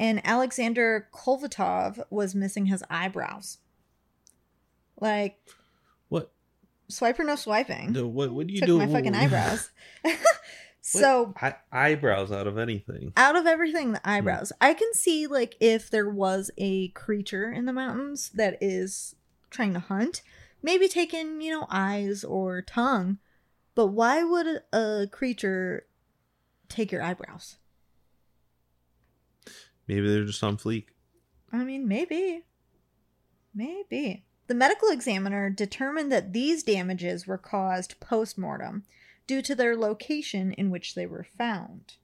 [0.00, 3.58] and Alexander Kolvatov was missing his eyebrows.
[5.00, 5.38] Like,
[6.08, 6.32] What?
[6.88, 7.92] swipe or no swiping?
[7.92, 8.30] No, what?
[8.32, 8.78] What do you Took do?
[8.78, 9.70] my fucking eyebrows.
[10.80, 13.12] so, I, eyebrows out of anything.
[13.16, 13.92] out of everything, Hmm.
[13.94, 14.52] the eyebrows.
[14.60, 19.14] I can see, like, if there was a creature in the mountains that is
[19.50, 20.22] trying to hunt,
[20.62, 23.18] maybe taking, you know, eyes or tongue.
[23.74, 25.86] But why would a, a creature
[26.68, 27.56] take your eyebrows?
[29.90, 30.84] Maybe they're just on fleek.
[31.52, 32.44] I mean, maybe.
[33.52, 34.24] Maybe.
[34.46, 38.84] The medical examiner determined that these damages were caused post mortem
[39.26, 41.94] due to their location in which they were found.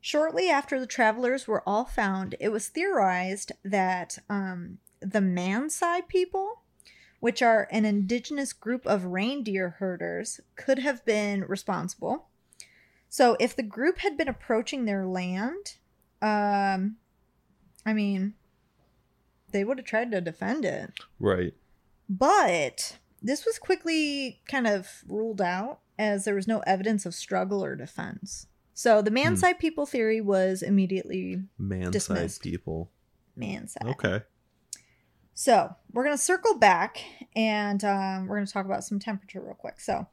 [0.00, 6.62] Shortly after the travelers were all found, it was theorized that um, the Mansai people,
[7.20, 12.28] which are an indigenous group of reindeer herders, could have been responsible.
[13.10, 15.74] So, if the group had been approaching their land,
[16.22, 16.96] um,
[17.86, 18.34] I mean,
[19.52, 20.92] they would have tried to defend it.
[21.18, 21.54] Right.
[22.08, 27.64] But this was quickly kind of ruled out as there was no evidence of struggle
[27.64, 28.46] or defense.
[28.74, 32.42] So the Mansai people theory was immediately Man-sized Dismissed.
[32.42, 32.90] people.
[33.36, 33.84] Mansai.
[33.84, 34.22] Okay.
[35.34, 36.98] So we're gonna circle back
[37.34, 39.80] and um, we're gonna talk about some temperature real quick.
[39.80, 40.06] So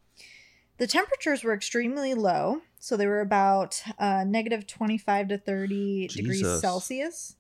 [0.78, 6.08] the temperatures were extremely low, so they were about uh, negative twenty five to thirty
[6.08, 7.36] degrees Celsius.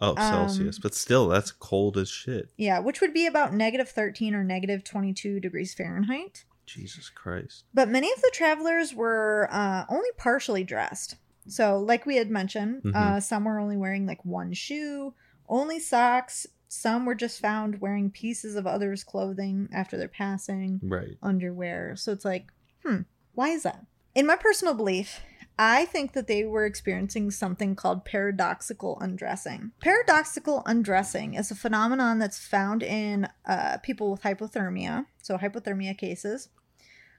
[0.00, 2.50] Oh, Celsius, Um, but still, that's cold as shit.
[2.56, 6.44] Yeah, which would be about negative thirteen or negative twenty two degrees Fahrenheit.
[6.66, 7.64] Jesus Christ.
[7.72, 11.14] But many of the travelers were uh, only partially dressed.
[11.46, 12.94] So, like we had mentioned, Mhm.
[12.96, 15.14] uh, some were only wearing like one shoe,
[15.48, 16.46] only socks.
[16.66, 21.16] Some were just found wearing pieces of others' clothing after their passing, Right.
[21.22, 21.94] underwear.
[21.96, 22.52] So it's like,
[22.84, 23.02] hmm,
[23.34, 23.86] why is that?
[24.18, 25.20] In my personal belief,
[25.60, 29.70] I think that they were experiencing something called paradoxical undressing.
[29.80, 36.48] Paradoxical undressing is a phenomenon that's found in uh, people with hypothermia, so hypothermia cases.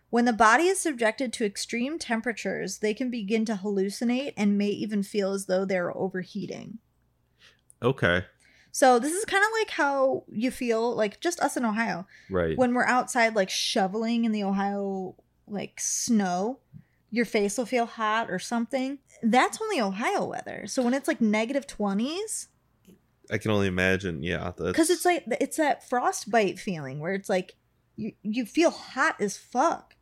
[0.09, 4.67] When the body is subjected to extreme temperatures, they can begin to hallucinate and may
[4.67, 6.79] even feel as though they're overheating.
[7.81, 8.25] Okay.
[8.73, 12.57] So, this is kind of like how you feel, like just us in Ohio Right.
[12.57, 15.15] when we're outside like shoveling in the Ohio
[15.51, 16.59] like snow,
[17.11, 18.99] your face will feel hot or something.
[19.23, 20.65] That's only Ohio weather.
[20.67, 22.47] So when it's like negative 20s,
[23.31, 24.23] I can only imagine.
[24.23, 24.51] Yeah.
[24.51, 27.55] Cuz it's like it's that frostbite feeling where it's like
[27.95, 29.95] you you feel hot as fuck.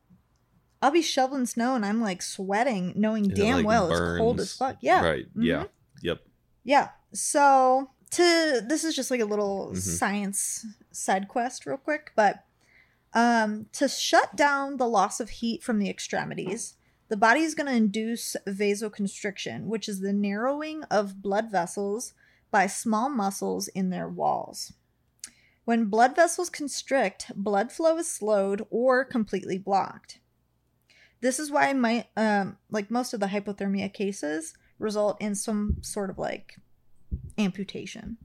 [0.82, 4.00] I'll be shoveling snow and I'm like sweating knowing And it, damn like, well it's
[4.20, 4.78] cold as fuck.
[4.82, 5.04] Yeah.
[5.04, 5.26] Right.
[5.36, 5.64] Yeah.
[5.64, 5.70] Mhm.
[6.04, 6.20] Yep.
[6.64, 6.90] Yeah.
[7.14, 9.78] So to this is just like a little Mhm.
[9.82, 12.44] science side quest real quick, but
[13.14, 16.76] um to shut down the loss of heat from the extremities,
[17.10, 22.14] the body is going to induce vasoconstriction, which is the narrowing of blood vessels
[22.52, 24.74] by small muscles in their walls.
[25.66, 30.20] When blood vessels constrict, blood flow is slowed or completely blocked.
[31.20, 36.10] This is why my um like most of the hypothermia cases result in some sort
[36.10, 36.56] of like
[37.38, 38.18] amputation.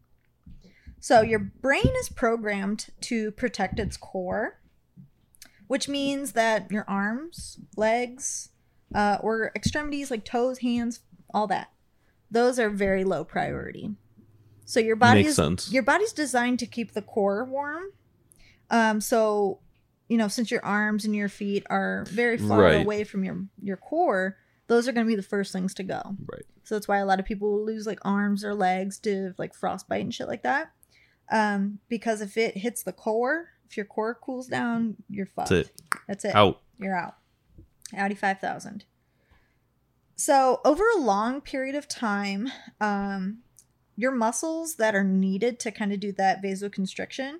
[1.01, 4.61] So your brain is programmed to protect its core,
[5.66, 8.51] which means that your arms, legs,
[8.94, 11.00] uh, or extremities like toes, hands,
[11.33, 11.70] all that,
[12.31, 13.90] those are very low priority.
[14.64, 17.85] So your body Makes is your body's designed to keep the core warm.
[18.70, 19.61] Um, so
[20.09, 22.83] you know, since your arms and your feet are very far Right.
[22.83, 26.16] away from your your core, those are going to be the first things to go.
[26.31, 26.44] Right.
[26.64, 29.55] So that's why a lot of people will lose like arms or legs to like
[29.55, 30.70] frostbite and shit like that.
[31.31, 35.48] Um, because if it hits the core, if your core cools down, you're fucked.
[35.50, 35.83] That's it.
[36.09, 36.35] That's it.
[36.35, 36.61] Out.
[36.78, 37.16] You're out.
[37.96, 38.85] Audi 5000.
[40.14, 42.50] So, over a long period of time,
[42.81, 43.38] um,
[43.96, 47.38] your muscles that are needed to kind of do that vasoconstriction,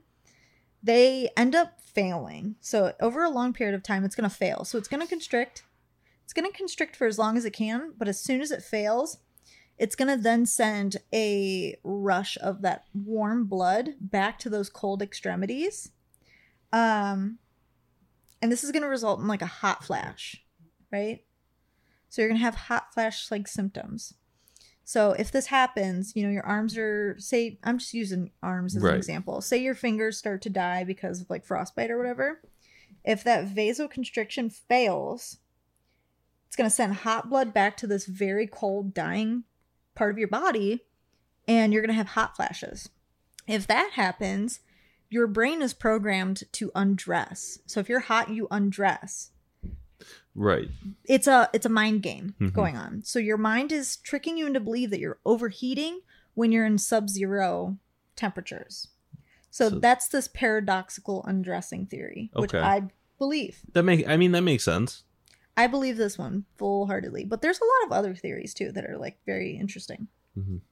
[0.82, 2.56] they end up failing.
[2.60, 4.64] So, over a long period of time, it's going to fail.
[4.64, 5.64] So, it's going to constrict.
[6.24, 8.62] It's going to constrict for as long as it can, but as soon as it
[8.62, 9.18] fails,
[9.78, 15.02] it's going to then send a rush of that warm blood back to those cold
[15.02, 15.90] extremities.
[16.72, 17.38] Um,
[18.40, 20.41] and this is going to result in like a hot flash,
[20.92, 21.24] right?
[22.09, 24.14] So you're going to have hot flash like symptoms.
[24.85, 28.83] So if this happens, you know, your arms are say I'm just using arms as
[28.83, 28.92] Right.
[28.92, 29.40] an example.
[29.40, 32.42] Say your fingers start to die because of like frostbite or whatever.
[33.05, 35.38] If that vasoconstriction fails,
[36.46, 39.44] it's going to send hot blood back to this very cold dying
[39.94, 40.85] part of your body
[41.48, 42.88] and you're going to have hot flashes.
[43.48, 44.61] If that happens,
[45.09, 47.59] your brain is programmed to undress.
[47.66, 49.31] So if you're hot, you undress.
[50.34, 50.68] Right.
[51.04, 52.52] It's a it's a mind game Mhm.
[52.54, 53.02] going on.
[53.04, 56.00] So your mind is tricking you into believe that you're overheating
[56.34, 57.76] when you're in sub-zero
[58.16, 58.88] temperatures.
[59.50, 62.64] So, So- that's this paradoxical undressing theory, which Okay.
[62.64, 63.60] I believe.
[63.74, 64.08] That make.
[64.08, 65.04] I mean, that makes sense.
[65.56, 67.24] I believe this one full heartedly.
[67.26, 70.08] But there's a lot of other theories too that are like very interesting.
[70.38, 70.62] Mhm.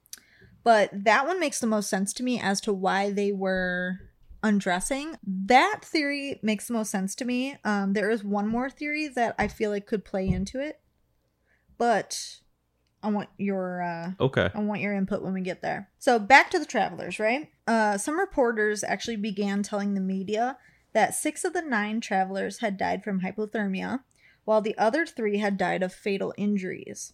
[0.63, 3.99] But that one makes the most sense to me as to why they were
[4.43, 5.15] undressing.
[5.23, 7.57] That theory makes the most sense to me.
[7.63, 10.79] Um, there is one more theory that I feel like could play into it,
[11.77, 12.39] but
[13.03, 14.49] I want your uh, Okay.
[14.53, 15.89] I want your input when we get there.
[15.99, 17.49] So back to the travelers, right?
[17.67, 20.57] Uh, some reporters actually began telling the media
[20.93, 24.01] that six of the nine travelers had died from hypothermia,
[24.43, 27.13] while the other three had died of fatal injuries.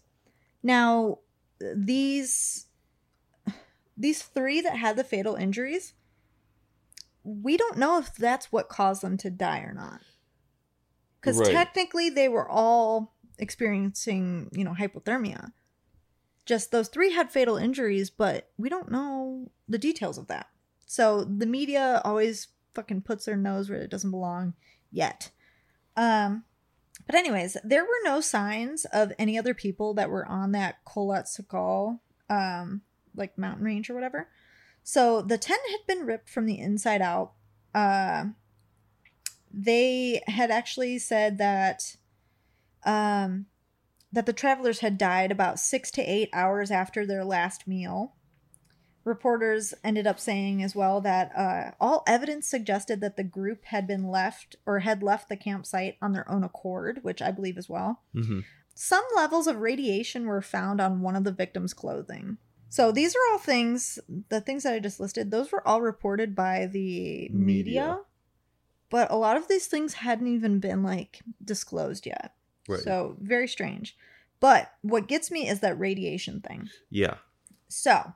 [0.62, 1.18] Now,
[1.60, 2.66] these
[3.96, 5.94] these three that had the fatal injuries,
[7.28, 10.00] we don't know if that's what caused them to die or not.
[11.20, 11.52] Because Right.
[11.52, 15.52] technically, they were all experiencing, you know, hypothermia
[16.48, 20.46] just those three had fatal injuries, but we don't know the details of that.
[20.86, 24.54] So the media always fucking puts their nose where it doesn't belong
[24.90, 25.30] yet.
[25.94, 26.44] Um,
[27.04, 31.26] but anyways, there were no signs of any other people that were on that Kholat
[31.26, 32.00] Sakal,
[32.30, 32.80] um,
[33.14, 34.30] like mountain range or whatever.
[34.88, 37.32] So the tent had been ripped from the inside out.
[37.74, 38.28] Uh,
[39.52, 41.98] they had actually said that
[42.86, 43.44] um,
[44.10, 48.14] that the travelers had died about six to eight hours after their last meal.
[49.04, 53.86] Reporters ended up saying as well that uh, all evidence suggested that the group had
[53.86, 57.68] been left or had left the campsite on their own accord, which I believe as
[57.68, 58.04] well.
[58.14, 58.40] hmm
[58.74, 62.38] Some levels of radiation were found on one of the victims' clothing.
[62.70, 63.98] So these are all things,
[64.28, 67.32] the things that I just listed, those were all reported by the media.
[67.32, 67.98] Media.
[68.90, 72.34] But a lot of these things hadn't even been like disclosed yet.
[72.68, 72.80] Right.
[72.80, 73.96] So very strange.
[74.40, 76.68] But what gets me is that radiation thing.
[76.90, 77.16] yeah.
[77.70, 78.14] So,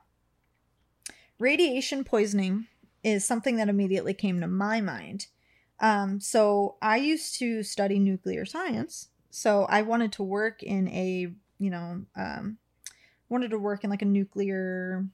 [1.37, 2.65] radiation poisoning
[3.03, 5.27] is something that immediately came to my mind.
[5.79, 9.09] Um, so, I used to study nuclear science.
[9.29, 12.57] So, I wanted to work in a, you know, um,
[13.29, 15.05] wanted to work in like a nuclear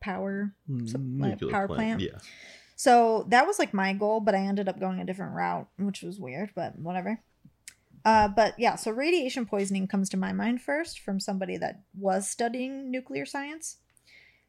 [0.00, 0.54] power.
[0.66, 2.00] Nuclear power plant?
[2.00, 2.18] Yeah.
[2.76, 6.02] So that was like my goal, but I ended up going a different route, which
[6.02, 7.20] was weird, but whatever.
[8.04, 12.28] Uh, but yeah, so radiation poisoning comes to my mind first from somebody that was
[12.28, 13.76] studying nuclear science.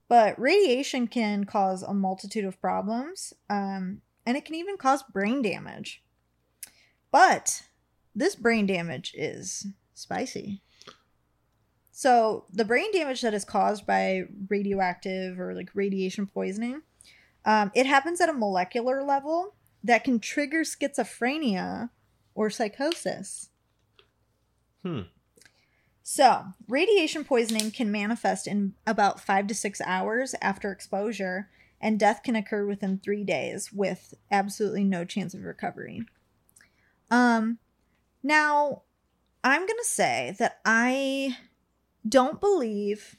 [0.07, 5.41] But radiation can cause a multitude of problems, um, and it can even cause brain
[5.41, 6.01] damage.
[7.11, 7.63] But
[8.15, 10.61] this brain damage is spicy.
[12.01, 16.81] So the brain damage that is caused by radioactive or like radiation poisoning,
[17.45, 21.91] um, it happens at a molecular level that can trigger schizophrenia
[22.33, 23.51] or psychosis.
[24.81, 25.01] Hmm.
[26.01, 32.23] So, radiation poisoning can manifest in about five to six hours after exposure, and death
[32.23, 36.01] can occur within three days with absolutely no chance of recovery.
[37.11, 37.59] Um,
[38.23, 38.81] now,
[39.43, 41.37] I'm going to say that I
[42.07, 43.15] don't believe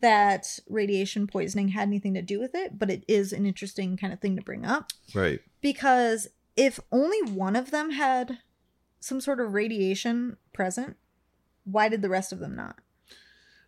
[0.00, 4.12] that radiation poisoning had anything to do with it, but it is an interesting kind
[4.12, 5.40] of thing to bring up Right.
[5.60, 8.38] because if only one of them had
[9.00, 10.96] some sort of radiation present,
[11.64, 12.76] why did the rest of them not?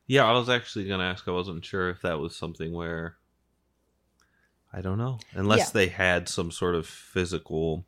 [0.07, 1.27] Yeah, I was actually gonna ask.
[1.29, 3.17] I wasn't sure if that was something where
[4.73, 5.71] I don't know, unless Yeah.
[5.73, 7.87] they had some sort of physical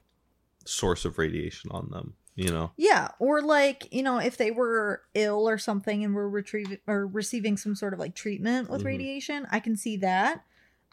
[0.65, 2.15] source of radiation on them.
[2.35, 2.73] You know.
[2.77, 7.07] Yeah, or like, you know, if they were ill or something and were retrieving or
[7.07, 8.87] receiving some sort of like treatment with Mhm.
[8.87, 10.45] radiation, I can see that.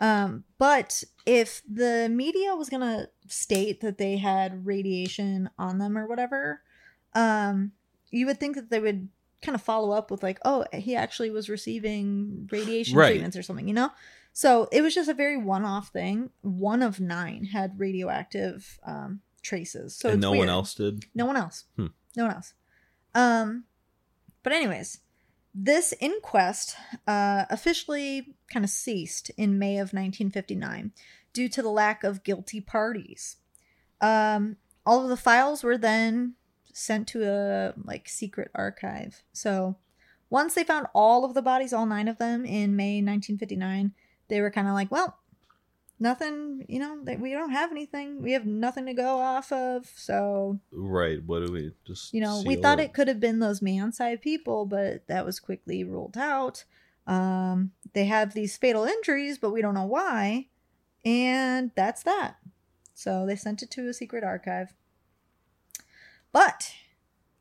[0.01, 6.07] Um, but if the media was gonna state that they had radiation on them or
[6.07, 6.61] whatever,
[7.13, 7.71] um,
[8.11, 9.09] you would think that they would
[9.41, 13.11] kind of follow up with like, oh, he actually was receiving radiation Right.
[13.11, 13.91] treatments or something, you know?
[14.33, 16.31] So it was just a very one-off thing.
[16.41, 19.95] One of nine had radioactive um, traces.
[19.95, 21.05] So no one else did.
[21.15, 21.65] No one else.
[21.75, 21.87] Hmm.
[22.15, 22.53] No one else.
[23.15, 23.65] Um,
[24.43, 24.99] but anyways,
[25.53, 26.75] this inquest
[27.07, 30.91] uh, officially kind of ceased in May of 1959
[31.33, 33.37] due to the lack of guilty parties.
[34.01, 36.35] Um, all of the files were then
[36.73, 39.23] sent to a like secret archive.
[39.33, 39.77] So
[40.29, 43.93] once they found all of the bodies, all nine of them, in May 1959,
[44.29, 45.18] they were kind of like, well,
[45.99, 48.21] nothing, you know, that we don't have anything.
[48.21, 49.91] We have nothing to go off of.
[49.95, 51.23] So Right.
[51.23, 52.13] What do we just?
[52.13, 55.83] you know, we thought it could have been those Mansi people, but that was quickly
[55.83, 56.63] ruled out.
[57.07, 60.47] Um, they have these fatal injuries, but we don't know why.
[61.03, 62.37] And that's that.
[62.93, 64.73] So they sent it to a secret archive.
[66.31, 66.73] But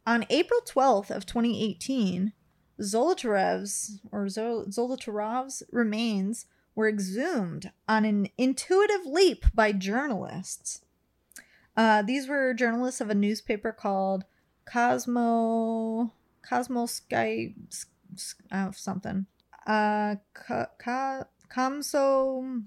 [0.07, 2.33] on April 12th of 2018,
[2.81, 6.47] Zolotarev's or Zol- Zolotarov's remains
[6.79, 10.83] were exhumed on an intuitive leap by journalists.
[11.77, 14.25] Uh, these were journalists of a newspaper called
[14.65, 16.13] Cosmo
[16.49, 17.53] Cosmo Sky
[18.53, 19.27] uh, something.
[19.67, 22.63] Uh, Ka- Ka- Komsomolskaya?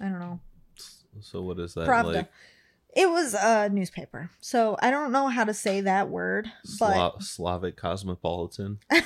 [0.00, 0.40] I don't know.
[1.20, 2.12] So what is that Pravda.
[2.12, 2.32] like?
[2.96, 6.50] It was a newspaper, so I don't know how to say that word,
[6.80, 8.80] but Sla- Slavic cosmopolitan.
[8.90, 9.04] uh,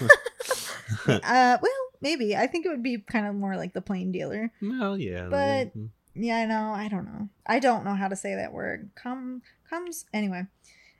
[1.06, 4.52] well, maybe I think it would be kind of more like the plain dealer.
[4.60, 5.28] well, yeah.
[5.30, 5.88] But- mhm.
[6.14, 6.72] Yeah, I know.
[6.74, 7.30] I don't know.
[7.46, 8.90] I don't know how to say that word.
[8.94, 9.40] Come
[9.70, 10.42] comes anyway.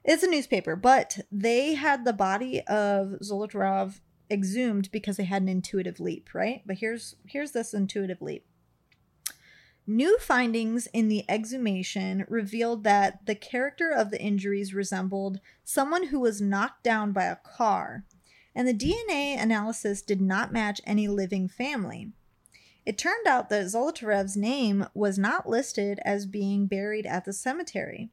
[0.05, 4.01] It's a newspaper, but they had the body of Zolotarov
[4.31, 6.63] exhumed because they had an intuitive leap, right?
[6.65, 8.47] But here's here's this intuitive leap.
[9.87, 16.21] New findings in the exhumation revealed that the character of the injuries resembled someone who
[16.21, 18.05] was knocked down by a car,
[18.55, 22.13] and the DNA analysis did not match any living family.
[22.85, 28.11] It turned out that Zolotarev's name was not listed as being buried at the cemetery.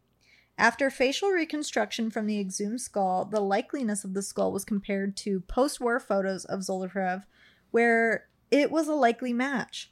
[0.58, 5.40] After facial reconstruction from the exhumed skull, the likeliness of the skull was compared to
[5.42, 7.24] post war photos of Zolotarev,
[7.72, 9.92] where it was a likely match.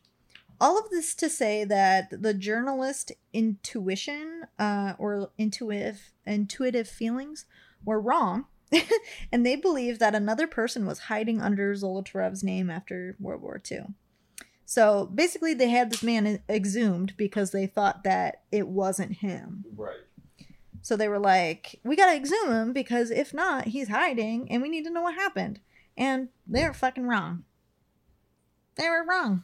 [0.60, 7.46] All of this to say that the journalist intuition uh, or intuitive intuitive feelings
[7.86, 8.46] were wrong,
[9.32, 13.86] and they believed that another person was hiding under Zolotarev's name after World War II.
[14.66, 19.64] So basically, they had this man exhumed because they thought that it wasn't him.
[19.76, 19.96] Right.
[20.82, 24.70] So they were like, we gotta exhume him because if not, he's hiding and we
[24.70, 25.60] need to know what happened.
[25.98, 27.44] And they're fucking wrong.
[28.76, 29.44] They were wrong.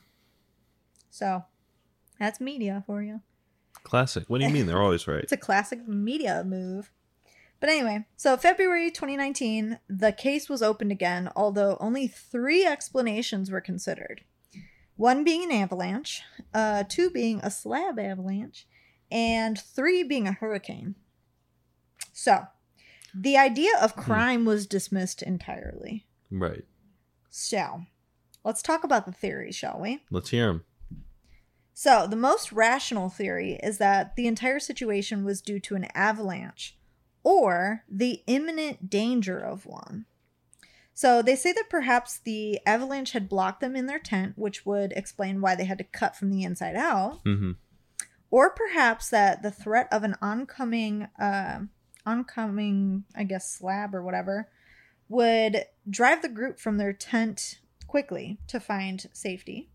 [1.10, 1.46] So
[2.20, 3.22] that's media for you.
[3.84, 4.24] Classic.
[4.28, 4.68] What do you mean?
[4.68, 5.24] They're always right.
[5.24, 6.92] It's a classic media move.
[7.64, 13.62] But anyway, so February 2019, the case was opened again, although only three explanations were
[13.62, 14.26] considered
[14.98, 18.68] one being an avalanche, uh, two being a slab avalanche,
[19.10, 20.96] and three being a hurricane.
[22.12, 22.48] So,
[23.16, 26.06] the idea of crime was dismissed entirely.
[26.30, 26.66] Right.
[27.30, 27.84] So,
[28.44, 30.04] let's talk about the theories, shall we?
[30.12, 30.66] Let's hear them.
[31.74, 36.76] So, the most rational theory is that the entire situation was due to an avalanche
[37.24, 40.06] or the imminent danger of one.
[40.94, 44.92] So, they say that perhaps the avalanche had blocked them in their tent, which would
[44.92, 47.52] explain why they had to cut from the inside out, Mm-hmm.
[48.30, 51.62] or perhaps that the threat of an oncoming, uh,
[52.06, 54.50] oncoming, I guess, slab or whatever,
[55.10, 59.70] would drive the group from their tent quickly to find safety.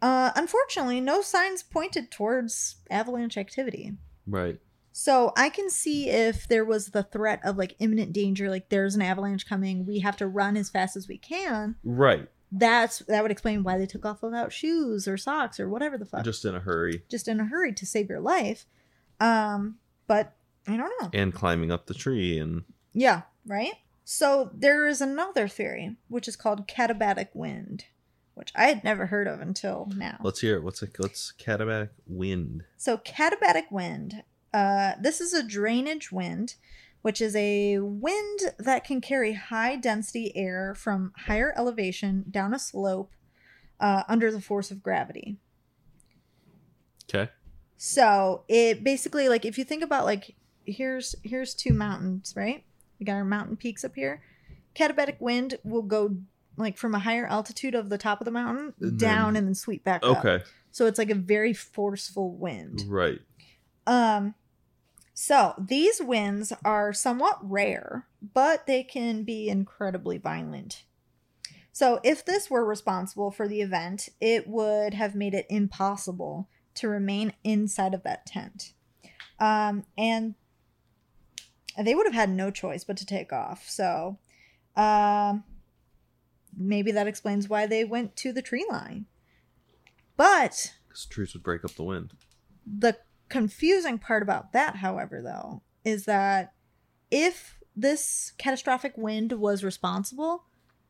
[0.00, 3.94] Uh, unfortunately, no signs pointed towards avalanche activity.
[4.26, 4.58] Right.
[4.98, 8.94] So I can see if there was the threat of like imminent danger, like there's
[8.94, 11.76] an avalanche coming, we have to run as fast as we can.
[11.84, 12.30] Right.
[12.50, 16.06] That's that would explain why they took off without shoes or socks or whatever the
[16.06, 18.64] fuck, just, in a hurry Just in a hurry to save your life.
[19.20, 19.76] Um,
[20.06, 20.34] but
[20.66, 21.10] I don't know.
[21.12, 23.74] and climbing up the tree and Yeah, right?
[24.02, 27.84] So there is another theory, which is called katabatic wind,
[28.32, 30.16] which I had never heard of until now.
[30.22, 30.62] let's hear it.
[30.62, 30.96] What's it?
[30.96, 32.64] What's katabatic wind?
[32.78, 34.22] So katabatic wind,
[34.56, 36.54] uh, this is a drainage wind,
[37.02, 42.58] which is a wind that can carry high density air from higher elevation down a
[42.58, 43.12] slope
[43.80, 45.36] uh, under the force of gravity.
[47.08, 47.30] Okay.
[47.76, 50.34] So it basically like if you think about like
[50.64, 52.64] here's here's two mountains, right?
[52.98, 54.22] We got our mountain peaks up here.
[54.74, 56.16] Katabatic wind will go
[56.56, 59.46] like from a higher altitude of the top of the mountain And down then- and
[59.48, 60.24] then sweep back up.
[60.24, 60.42] Okay.
[60.72, 62.84] So it's like a very forceful wind.
[62.88, 63.20] Right.
[63.86, 64.34] Um
[65.18, 70.84] so these winds are somewhat rare, but they can be incredibly violent.
[71.72, 76.88] So if this were responsible for the event, it would have made it impossible to
[76.88, 78.74] remain inside of that tent.
[79.40, 80.34] Um and
[81.82, 83.66] they would have had no choice but to take off.
[83.70, 84.18] So
[84.76, 85.44] um
[86.54, 89.06] maybe that explains why they went to the tree line.
[90.18, 92.12] But Because trees would break up the wind.
[92.66, 92.98] the
[93.28, 96.52] confusing part about that, however, though, is that
[97.10, 100.44] if this catastrophic wind was responsible,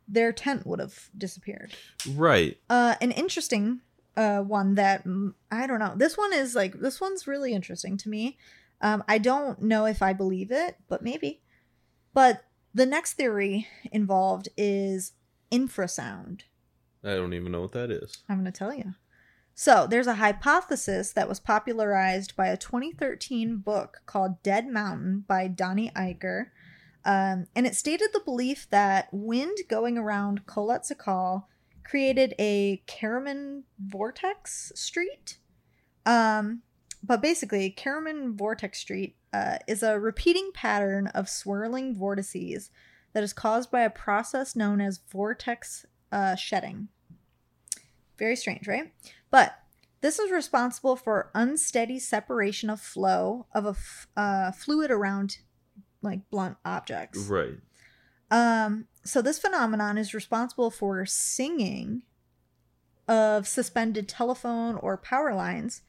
[0.08, 1.74] their tent would have disappeared.
[2.08, 2.58] Right.
[2.70, 3.80] Uh, an interesting
[4.16, 5.94] uh, one that mm, I don't know.
[5.96, 8.38] This one is like this one's really interesting to me.
[8.80, 11.42] Um, I don't know if I believe it, but maybe.
[12.14, 15.12] But the next theory involved is
[15.50, 16.42] infrasound.
[17.04, 18.18] I don't even know what that is.
[18.28, 18.94] I'm going to tell you.
[19.58, 25.48] So, there's a hypothesis that was popularized by a 2013 book called Dead Mountain by
[25.48, 26.48] Donnie Eichar.
[27.06, 31.44] Um, and it stated the belief that wind going around Kholat
[31.84, 35.38] created a Karaman vortex street.
[36.04, 36.60] Um,
[37.02, 42.68] but basically, Karaman vortex street uh, is a repeating pattern of swirling vortices
[43.14, 46.88] that is caused by a process known as vortex uh, shedding.
[48.18, 48.92] Very strange, right?
[49.30, 49.58] But
[50.00, 55.38] this is responsible for unsteady separation of flow of a f- uh, fluid around
[56.02, 57.18] like blunt objects.
[57.18, 57.58] Right.
[58.30, 62.02] Um, so this phenomenon is responsible for singing
[63.08, 65.82] of suspended telephone or power lines,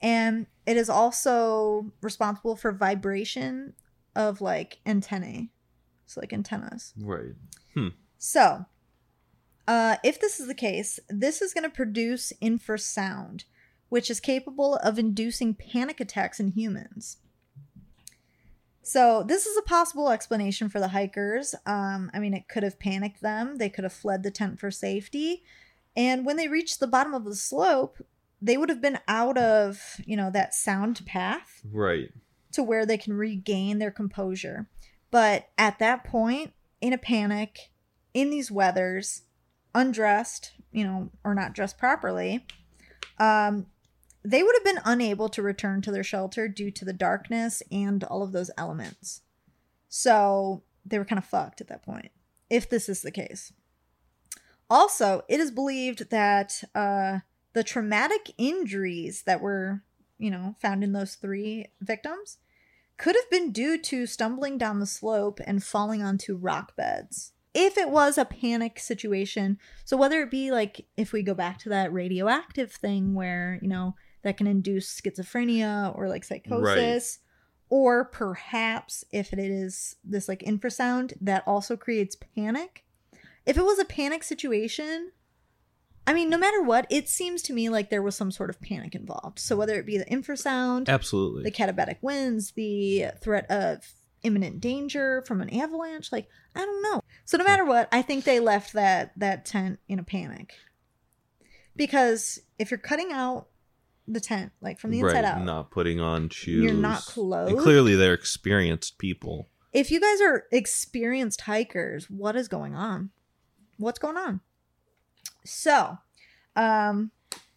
[0.00, 3.74] and it is also responsible for vibration
[4.14, 5.50] of like antennae,
[6.06, 6.94] so like antennas.
[6.98, 7.34] Right.
[7.74, 7.88] Hmm.
[8.18, 8.66] So,
[9.66, 13.44] uh, if this is the case, this is going to produce infrasound,
[13.88, 17.18] which is capable of inducing panic attacks in humans.
[18.84, 21.54] So, this is a possible explanation for the hikers.
[21.66, 24.70] Um, I mean, it could have panicked them, they could have fled the tent for
[24.72, 25.44] safety.
[25.96, 27.98] And when they reached the bottom of the slope,
[28.40, 32.10] they would have been out of, you know, that sound path Right.
[32.52, 34.68] to where they can regain their composure.
[35.12, 37.70] But at that point, in a panic,
[38.14, 39.22] in these weathers,
[39.74, 42.46] undressed, you know, or not dressed properly,
[43.18, 43.66] um,
[44.24, 48.04] they would have been unable to return to their shelter due to the darkness and
[48.04, 49.22] all of those elements.
[49.88, 52.10] So they were kind of fucked at that point,
[52.48, 53.52] if this is the case.
[54.70, 57.18] Also, it is believed that uh,
[57.52, 59.82] the traumatic injuries that were,
[60.18, 62.38] you know, found in those three victims
[62.96, 67.32] could have been due to stumbling down the slope and falling onto rock beds.
[67.54, 71.58] If it was a panic situation, so whether it be like if we go back
[71.60, 77.18] to that radioactive thing where, you know, that can induce schizophrenia or like psychosis,
[77.68, 82.84] or perhaps if it is this like infrasound that also creates panic.
[83.44, 85.10] If it was a panic situation,
[86.06, 88.60] I mean, no matter what, it seems to me like there was some sort of
[88.60, 89.38] panic involved.
[89.38, 91.44] So whether it be the infrasound, Absolutely.
[91.44, 93.84] the katabatic winds, the threat of
[94.22, 97.00] imminent danger from an avalanche, like I don't know.
[97.24, 100.54] So no matter what, I think they left that that tent in a panic.
[101.76, 103.48] Because if you're cutting out
[104.06, 105.24] the tent like from the inside right.
[105.24, 106.64] out, Not putting on shoes.
[106.64, 107.58] You're not And clothed?
[107.58, 109.48] clearly, they're experienced people.
[109.72, 113.10] if you guys are experienced hikers, what is going on?
[113.78, 114.40] What's going on?
[115.44, 115.96] So,
[116.56, 117.10] um,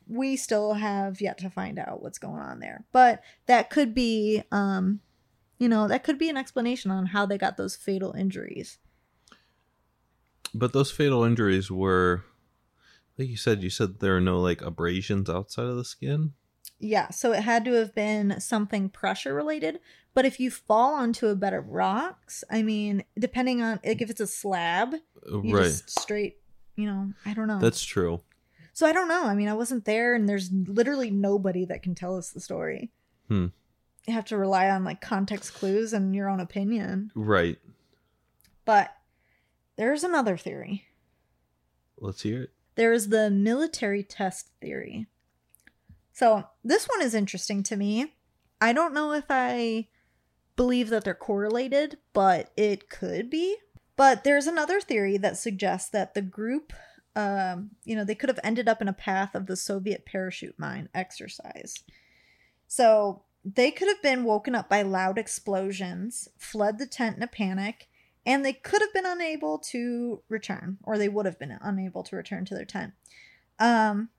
[0.07, 4.43] we still have yet to find out what's going on there, but that could be,
[4.51, 5.01] um,
[5.57, 8.77] you know, that could be an explanation on how they got those fatal injuries.
[10.53, 12.23] But those fatal injuries were,
[13.17, 16.33] like you said, you said there are no like abrasions outside of the skin.
[16.79, 19.79] Yeah, so it had to have been something pressure related.
[20.13, 24.09] But if you fall onto a bed of rocks, I mean, depending on like if
[24.09, 24.95] it's a slab,
[25.25, 25.63] you right.
[25.63, 26.37] just straight,
[26.75, 27.59] you know, I don't know.
[27.59, 28.21] That's true.
[28.73, 29.23] So I don't know.
[29.23, 32.91] I mean, I wasn't there, and there's literally nobody that can tell us the story.
[33.29, 33.47] Hmm.
[34.07, 37.11] You have to rely on like context clues and your own opinion.
[37.15, 37.57] Right.
[38.65, 38.95] But
[39.77, 40.85] there's another theory.
[41.97, 42.51] Let's hear it.
[42.75, 45.07] There is the military test theory.
[46.13, 48.13] So this one is interesting to me.
[48.61, 49.87] I don't know if I
[50.55, 53.57] believe that they're correlated, but it could be.
[53.95, 56.73] But there's another theory that suggests that the group,
[57.15, 60.55] um, you know, they could have ended up in a path of the Soviet parachute
[60.57, 61.83] mine exercise.
[62.67, 67.27] So they could have been woken up by loud explosions, fled the tent in a
[67.27, 67.87] panic,
[68.25, 72.15] and they could have been unable to return, or they would have been unable to
[72.15, 72.93] return to their tent.
[73.59, 74.09] Um,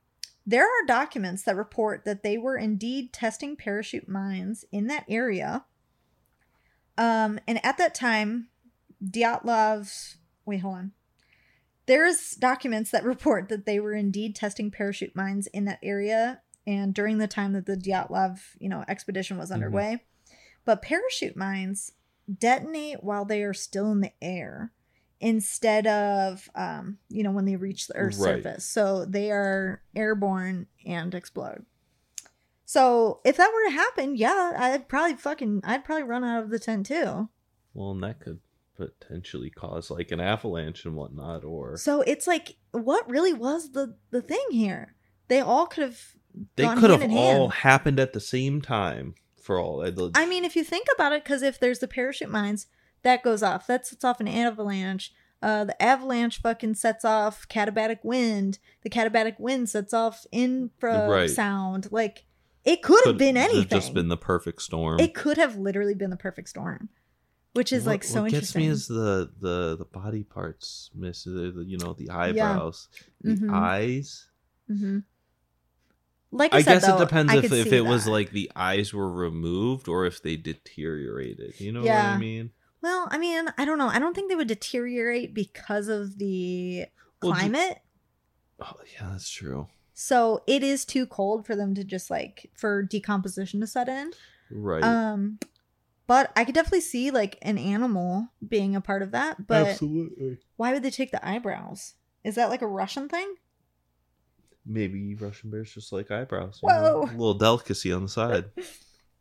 [0.46, 5.64] there are documents that report that they were indeed testing parachute mines in that area.
[6.96, 8.46] Um, and at that time,
[9.04, 10.92] Dyatlov's wait, hold on.
[11.86, 16.92] There's documents that report that they were indeed testing parachute mines in that area and
[16.94, 20.04] during the time that the Dyatlov, you know, expedition was underway.
[20.64, 21.92] But parachute mines
[22.38, 24.72] detonate while they are still in the air
[25.20, 28.42] instead of um, you know, when they reach the earth's Right.
[28.42, 28.64] surface.
[28.64, 31.64] So they are airborne and explode.
[32.64, 36.50] So if that were to happen, yeah, I'd probably fucking I'd probably run out of
[36.50, 37.28] the tent too.
[37.74, 38.40] Well, and that could
[38.76, 43.96] potentially cause like an avalanche and whatnot, or So it's like, what really was the
[44.10, 44.96] the thing here?
[45.28, 46.15] They all could have.
[46.57, 47.53] They could have all hand.
[47.53, 49.14] happened at the same time.
[49.41, 52.30] For all I, I mean, if you think about it, because if there's the parachute
[52.30, 52.66] mines,
[53.03, 53.68] that goes off.
[53.68, 55.12] That sets off an avalanche.
[55.41, 58.59] Uh, the avalanche fucking sets off katabatic wind.
[58.82, 61.30] The katabatic wind sets off infra Right.
[61.30, 61.93] sound.
[61.93, 62.24] Like
[62.64, 63.78] it could have been have anything.
[63.78, 64.99] Just been the perfect storm.
[64.99, 66.89] it could have literally been the perfect storm,
[67.53, 68.62] which is What- like so what gets interesting.
[68.62, 72.89] me is the the the body parts miss the, the- you know the eyebrows
[73.20, 73.53] the Mhm.
[73.53, 74.26] eyes
[74.66, 74.99] hmm
[76.37, 78.30] Like I, i said, guess though, it depends I if, if see it was like
[78.30, 82.51] the eyes were removed or if they deteriorated you know what i mean
[82.82, 83.89] Well, I mean, I don't know.
[83.89, 86.84] I don't think they would deteriorate because of the
[87.22, 87.78] Well, ju- climate.
[88.61, 92.82] oh yeah that's true so it is too cold for them to just like for
[92.82, 94.11] decomposition to set in.
[94.51, 95.39] right Um
[96.07, 99.47] but I could definitely see like an animal being a part of that.
[99.49, 101.95] But absolutely why would they take the eyebrows?
[102.22, 103.34] Is that like a Russian thing?
[104.66, 106.82] Maybe russian bears just like eyebrows you Whoa.
[106.82, 108.46] know, a little delicacy on the side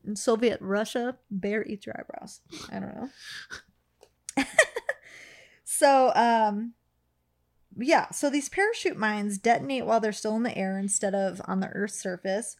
[0.05, 2.41] In Soviet Russia, bear eats your eyebrows.
[2.71, 3.09] I don't know.
[5.63, 6.73] so, um,
[7.77, 11.59] yeah, so these parachute mines detonate while they're still in the air instead of on
[11.59, 12.57] the Earth's surface.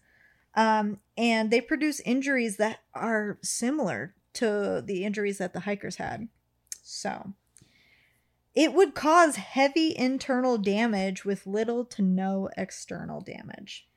[0.55, 6.27] Um, and they produce injuries that are similar to the injuries that the hikers had.
[6.81, 7.33] So,
[8.55, 13.87] it would cause heavy internal damage with little to no external damage.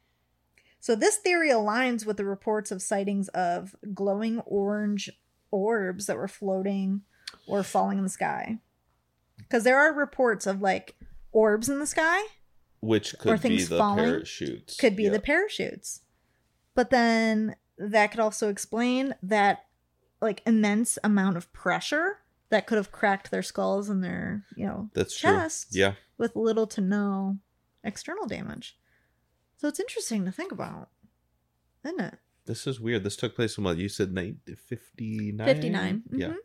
[0.80, 5.10] So, this theory aligns with the reports of sightings of glowing orange
[5.50, 7.02] orbs that were floating
[7.46, 8.58] or falling in the sky.
[9.38, 10.94] Because there are reports of like
[11.32, 12.20] orbs in the sky
[12.80, 14.04] Which could be things the falling.
[14.04, 14.76] parachutes.
[14.76, 15.10] could be Yeah.
[15.10, 16.02] the parachutes.
[16.74, 19.64] But then that could also explain that
[20.20, 22.18] like immense amount of pressure
[22.50, 25.46] that could have cracked their skulls and their, you know, That's true.
[25.70, 25.94] Yeah.
[26.16, 27.38] with little to no
[27.84, 28.76] external damage.
[29.56, 30.88] So it's interesting to think about,
[31.84, 32.14] isn't it?
[32.46, 33.04] This is weird.
[33.04, 35.46] This took place in what you said, nine- 59?
[35.46, 36.02] 59.
[36.12, 36.28] Yeah.
[36.28, 36.36] mhm.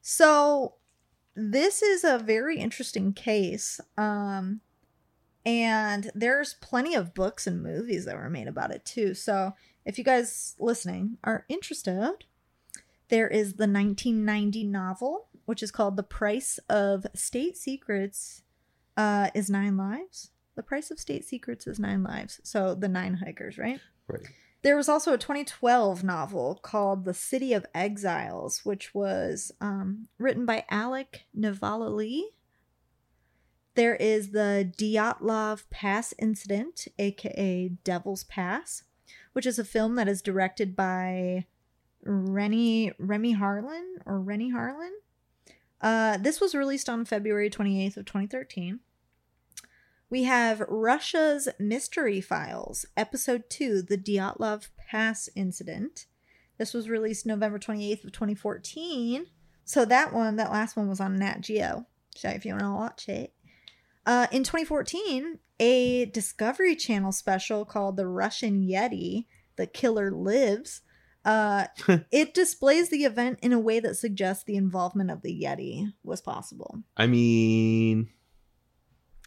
[0.00, 0.74] So
[1.34, 3.80] this is a very interesting case.
[3.96, 4.60] Um
[5.44, 9.14] and there's plenty of books and movies that were made about it too.
[9.14, 9.52] So
[9.84, 12.24] if you guys listening are interested,
[13.08, 18.42] there is the 1990 novel, which is called The Price of State Secrets
[18.96, 20.30] uh, is Nine Lives.
[20.56, 22.40] The Price of State Secrets is Nine Lives.
[22.42, 23.80] So the nine hikers, right?
[24.08, 24.22] Right.
[24.62, 30.44] There was also a 2012 novel called The City of Exiles, which was um, written
[30.44, 32.30] by Alec Nevala-Lee.
[33.76, 38.84] There is the Dyatlov Pass Incident, aka Devil's Pass,
[39.34, 41.44] which is a film that is directed by
[42.06, 44.92] Renny Remy Harlin or Renny Harlin.
[45.80, 48.80] Uh, this was released on February 28th of 2013.
[50.08, 56.06] We have Russia's Mystery Files, Episode 2, The Dyatlov Pass Incident.
[56.58, 59.26] This was released November 28th of 2014.
[59.64, 61.86] So that one, that last one was on Nat Geo.
[62.14, 63.32] So if you want to watch it.
[64.06, 69.26] Uh, in 2014, a Discovery Channel special called The Russian Yeti,
[69.56, 70.82] The Killer Lives,
[71.26, 71.66] uh,
[72.10, 76.22] it displays the event in a way that suggests the involvement of the Yeti was
[76.22, 76.82] possible.
[76.96, 78.08] I mean,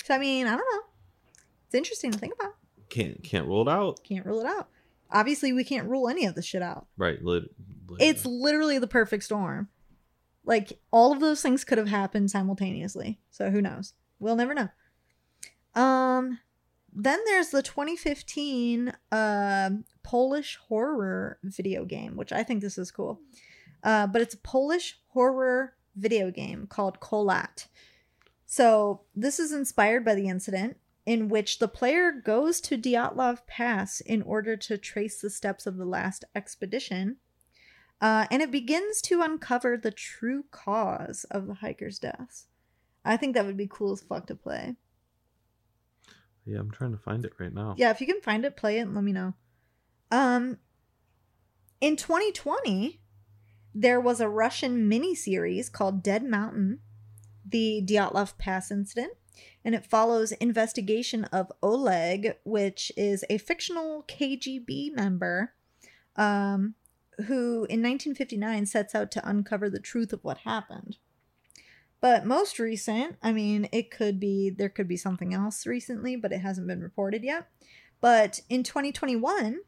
[0.05, 0.81] So, I mean, I don't know.
[1.67, 2.53] It's interesting to think about.
[2.89, 4.03] can't can't rule it out.
[4.03, 4.69] Can't rule it out.
[5.11, 6.87] Obviously, we can't rule any of this shit out.
[6.97, 7.23] Right.
[7.23, 7.51] Lit-
[7.87, 9.67] lit- It's literally the perfect storm.
[10.45, 13.19] Like, all of those things could have happened simultaneously.
[13.29, 13.93] So, who knows?
[14.19, 14.69] We'll never know.
[15.75, 16.39] Um,
[16.93, 19.69] then there's the 2015 uh,
[20.03, 23.21] Polish horror video game, which I think this is cool.
[23.83, 27.67] Uh, but it's a Polish horror video game called Kholat.
[28.45, 34.01] So this is inspired by the incident in which the player goes to Dyatlov Pass
[34.01, 37.17] in order to trace the steps of the last expedition.
[38.01, 42.47] Uh, and it begins to uncover the true cause of the hiker's deaths.
[43.03, 44.75] I think that would be cool as fuck to play.
[46.45, 47.75] Yeah, I'm trying to find it right now.
[47.77, 49.33] Yeah, if you can find it, play it and let me know.
[50.11, 50.57] Um
[51.81, 52.99] in 2020,
[53.73, 56.79] there was a Russian miniseries called Dead Mountain,
[57.47, 59.13] the Dyatlov Pass incident,
[59.63, 65.53] and it follows investigation of Oleg, which is a fictional KGB member
[66.15, 66.75] um,
[67.27, 70.97] who in 1959 sets out to uncover the truth of what happened.
[72.01, 76.31] But most recent, I mean, it could be there could be something else recently, but
[76.31, 77.47] it hasn't been reported yet.
[78.01, 79.59] But in 2021,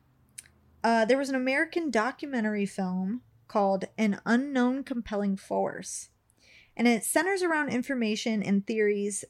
[0.84, 6.09] uh, there was an American documentary film called An Unknown Compelling Force.
[6.77, 9.25] And it centers around information and theories,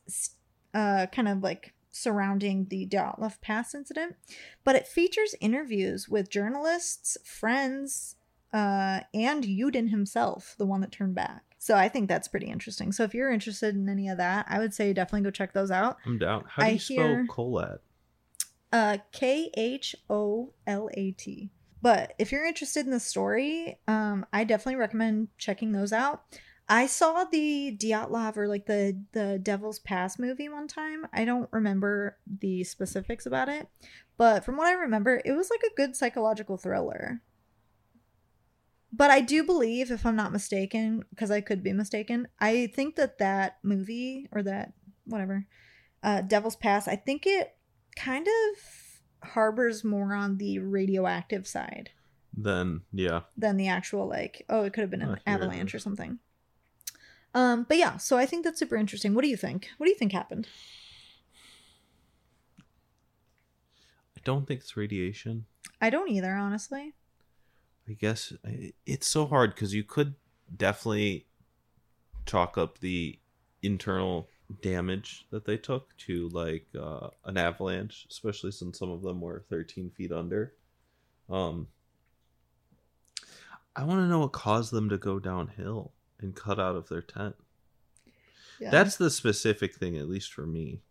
[0.76, 4.16] uh, kind of like surrounding the Dyatlov Pass incident.
[4.64, 8.16] But it features interviews with journalists, friends,
[8.54, 11.51] uh, and Yudin himself, the one that turned back.
[11.64, 12.92] So I think that's pretty interesting.
[12.92, 15.70] So if you're interested in any of that, I would say definitely go check those
[15.70, 15.98] out.
[16.08, 16.44] I'm down.
[16.48, 17.78] How do I you spell hear- Kholat?
[18.74, 21.52] Uh, K H O L A T.
[21.80, 26.24] But if you're interested in the story, um, I definitely recommend checking those out.
[26.68, 31.06] I saw the Dyatlov or like the the Devil's Pass movie one time.
[31.14, 33.68] I don't remember the specifics about it,
[34.18, 37.22] but from what I remember, it was like a good psychological thriller.
[38.94, 42.96] But I do believe, if I'm not mistaken, because I could be mistaken, I think
[42.98, 44.74] that that movie or that
[45.06, 45.46] whatever,
[46.04, 47.56] uh, Devil's Pass, I think it
[47.96, 51.92] kind of harbors more on the radioactive side
[52.36, 56.20] Then yeah, than the actual like oh it could have been an avalanche or something.
[57.34, 59.14] Um but yeah so i think that's super interesting.
[59.14, 59.70] What do you think?
[59.78, 60.48] What do you think happened?
[64.18, 65.46] I don't think it's radiation.
[65.80, 66.94] i don't either honestly
[67.90, 68.34] I guess
[68.86, 70.16] it's so hard because you could
[70.56, 71.26] definitely
[72.26, 73.20] chalk up the
[73.64, 74.30] internal
[74.62, 79.44] damage that they took to like uh, an avalanche, especially since some of them were
[79.50, 80.54] 13 feet under.
[81.30, 81.68] Um,
[83.76, 87.02] I want to know what caused them to go downhill and cut out of their
[87.02, 87.36] tent.
[88.60, 88.70] yeah.
[88.70, 90.82] That's the specific thing, at least for me.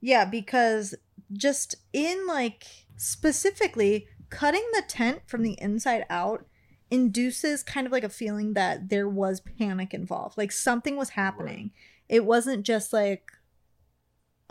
[0.00, 0.94] yeah because
[1.32, 2.66] just in like
[2.96, 6.46] specifically cutting the tent from the inside out
[6.90, 11.70] induces kind of like a feeling that there was panic involved like something was happening
[12.08, 13.30] it wasn't just like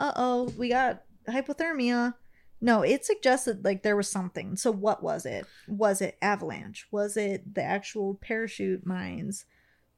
[0.01, 2.15] uh oh, we got hypothermia.
[2.59, 4.55] No, it suggested like there was something.
[4.55, 5.45] So what was it?
[5.67, 6.87] Was it avalanche?
[6.91, 9.45] Was it the actual parachute mines?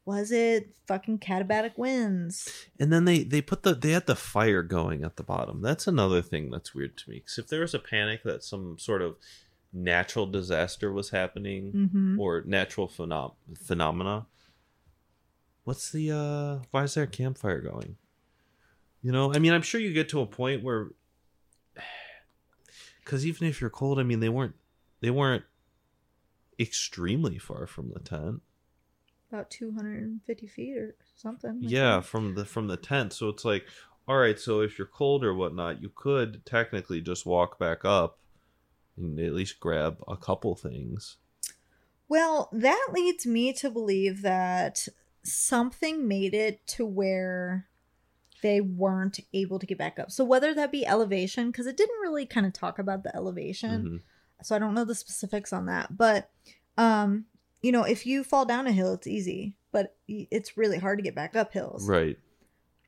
[0.05, 2.67] Was it fucking katabatic winds?
[2.77, 5.61] And then they they put the they had the fire going at the bottom.
[5.61, 7.19] That's another thing that's weird to me.
[7.19, 9.15] Because if there was a panic that some sort of
[9.73, 12.19] natural disaster was happening Mm-hmm.
[12.19, 14.27] or natural phenom- phenomena,
[15.63, 16.59] what's the uh?
[16.71, 17.97] Why is there a campfire going?
[19.01, 20.91] You know, I mean, I'm sure you get to a point where,
[23.03, 24.55] because even if you're cold, I mean, they weren't
[25.01, 25.43] they weren't
[26.59, 28.41] extremely far from the tent.
[29.31, 31.61] About 250 feet or something.
[31.61, 32.05] like yeah that.
[32.05, 33.65] from the from the tent so it's like
[34.07, 38.19] all right so if you're cold or whatnot you could technically just walk back up
[38.97, 41.17] and at least grab a couple things
[42.09, 44.87] Well, that leads me to believe that
[45.23, 47.67] something made it to where
[48.41, 50.11] they weren't able to get back up.
[50.11, 53.83] So whether that be elevation, because it didn't really kind of talk about the elevation,
[53.85, 54.45] Mhm.
[54.45, 55.97] so I don't know the specifics on that.
[55.97, 56.29] But
[56.77, 57.25] um,
[57.61, 61.03] you know, if you fall down a hill, it's easy, but it's really hard to
[61.03, 61.87] get back up hills.
[61.87, 62.19] right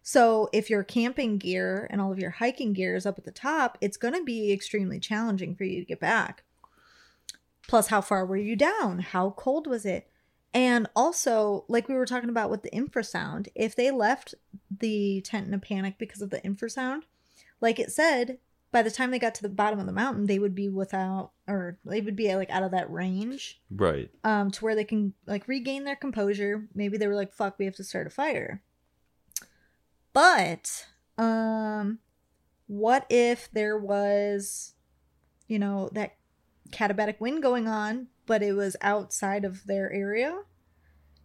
[0.07, 3.31] So if your camping gear and all of your hiking gear is up at the
[3.31, 6.43] top, it's going to be extremely challenging for you to get back.
[7.67, 8.99] Plus, how far were you down?
[8.99, 10.07] How cold was it?
[10.53, 14.35] And also, like we were talking about with the infrasound, if they left
[14.69, 17.01] the tent in a panic because of the infrasound,
[17.59, 18.37] like it said,
[18.71, 21.31] by the time they got to the bottom of the mountain, they would be without,
[21.47, 25.15] or they would be like out of that range, right um, to where they can
[25.25, 26.67] like regain their composure.
[26.75, 28.61] Maybe they were like, "Fuck, we have to start a fire."
[30.15, 30.87] But,
[31.17, 31.99] um,
[32.67, 34.75] what if there was,
[35.49, 36.15] you know, that
[36.69, 40.43] katabatic wind going on, but it was outside of their area,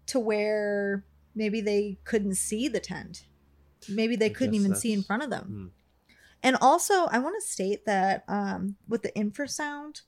[0.06, 1.04] to where
[1.36, 3.26] maybe they couldn't see the tent.
[3.88, 5.44] Maybe they I couldn't even see in front of them.
[5.46, 5.66] hmm.
[6.42, 10.00] And also, I want to state that um, with the infrasound,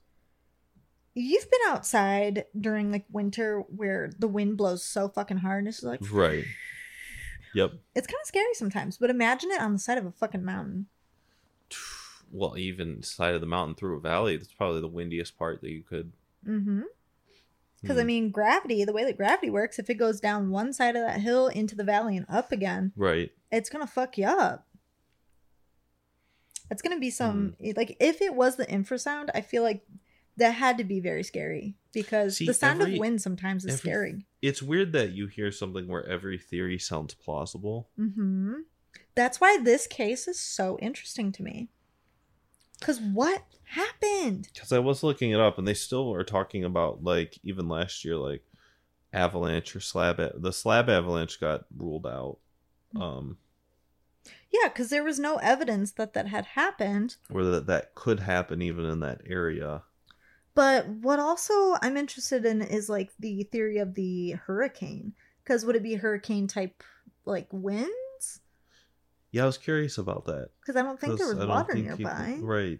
[1.13, 5.83] you've been outside during like winter where the wind blows so fucking hard and it's
[5.83, 6.43] like right
[7.53, 8.97] yep it's kind of scary sometimes.
[8.97, 10.87] But imagine it on the side of a fucking mountain.
[12.31, 15.69] well even side of the mountain through a valley that's probably the windiest part that
[15.71, 16.11] you could
[16.47, 16.81] Mm-hmm.
[17.81, 18.07] Because I Hmm.
[18.07, 21.19] mean, gravity, the way that gravity works, if it goes down one side of that
[21.21, 24.67] hill into the valley and up again, right it's gonna fuck you up.
[26.71, 29.85] It's gonna be some like if it was the infrasound, I feel like
[30.37, 33.73] that had to be very scary because See, the sound every- of wind sometimes is
[33.73, 34.25] every- scary.
[34.41, 38.61] it's weird that you hear something where every theory sounds plausible hmm
[39.15, 41.69] That's why this case is so interesting to me.
[42.81, 44.49] Cause what happened?
[44.53, 48.03] because I was looking it up, and they still are talking about like even last
[48.03, 48.43] year, like
[49.13, 50.17] avalanche or slab.
[50.35, 52.39] The slab avalanche got ruled out,
[52.99, 53.37] um,
[54.51, 57.15] Yeah, because there was no evidence that that had happened.
[57.29, 59.83] or that that could happen even in that area.
[60.55, 65.13] But what also I'm interested in is like the theory of the hurricane.
[65.43, 66.83] Because would it be hurricane type
[67.25, 68.41] like winds?
[69.31, 70.49] Yeah, I was curious about that.
[70.61, 72.37] Because I don't think there was water nearby.
[72.39, 72.79] right?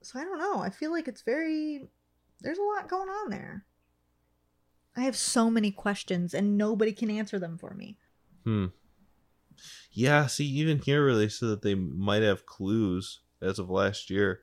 [0.00, 0.60] So I don't know.
[0.60, 1.88] I feel like it's very
[2.40, 3.64] there's a lot going on there.
[4.96, 7.98] I have so many questions and nobody can answer them for me.
[8.44, 8.66] Hmm.
[9.92, 10.26] Yeah.
[10.26, 14.40] See, even here, they said that they might have clues as of last year.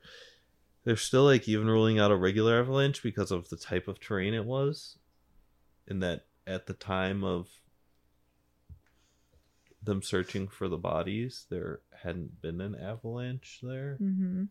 [0.86, 4.34] They're still like even ruling out a regular avalanche because of the type of terrain
[4.34, 4.96] it was,
[5.88, 7.48] and that at the time of
[9.82, 13.96] them searching for the bodies, there hadn't been an avalanche there.
[13.96, 14.44] hmm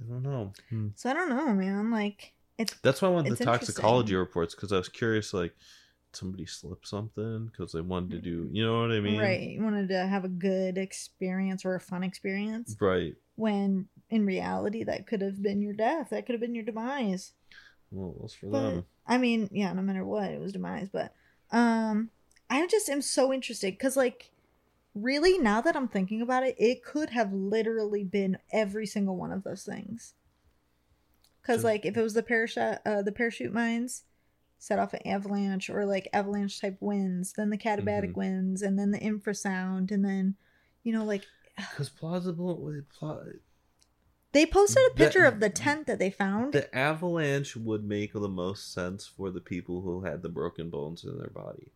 [0.00, 0.52] I don't know.
[0.70, 0.88] Hmm.
[0.94, 1.90] So I don't know, man.
[1.90, 5.54] Like it's That's why I wanted the toxicology reports because I was curious, like,
[6.12, 9.18] somebody slip something because they wanted to do, you know what I mean?
[9.20, 9.40] right.
[9.50, 13.14] You wanted to have a good experience or a fun experience Right.
[13.36, 16.10] when in reality that could have been your death.
[16.10, 17.32] That could have been your demise.
[17.90, 18.84] Well, it was for But them.
[19.06, 20.88] I mean, yeah, no matter what, it was demise.
[20.88, 21.14] But
[21.50, 22.10] um,
[22.48, 24.30] I just am so interested because, like,
[24.94, 29.32] really, now that I'm thinking about it, it could have literally been every single one
[29.32, 30.14] of those things.
[31.40, 34.04] Because, like, if it was the parachute, uh, the parachute mines
[34.58, 38.16] set off an avalanche or like avalanche type winds, then the katabatic Mhm.
[38.16, 40.36] winds, and then the infrasound, and then,
[40.84, 41.24] you know, like
[41.56, 43.24] Because plausible, pla-
[44.32, 46.52] they posted a That- picture of the tent that they found.
[46.54, 51.04] the avalanche would make the most sense for the people who had the broken bones
[51.04, 51.70] in their body.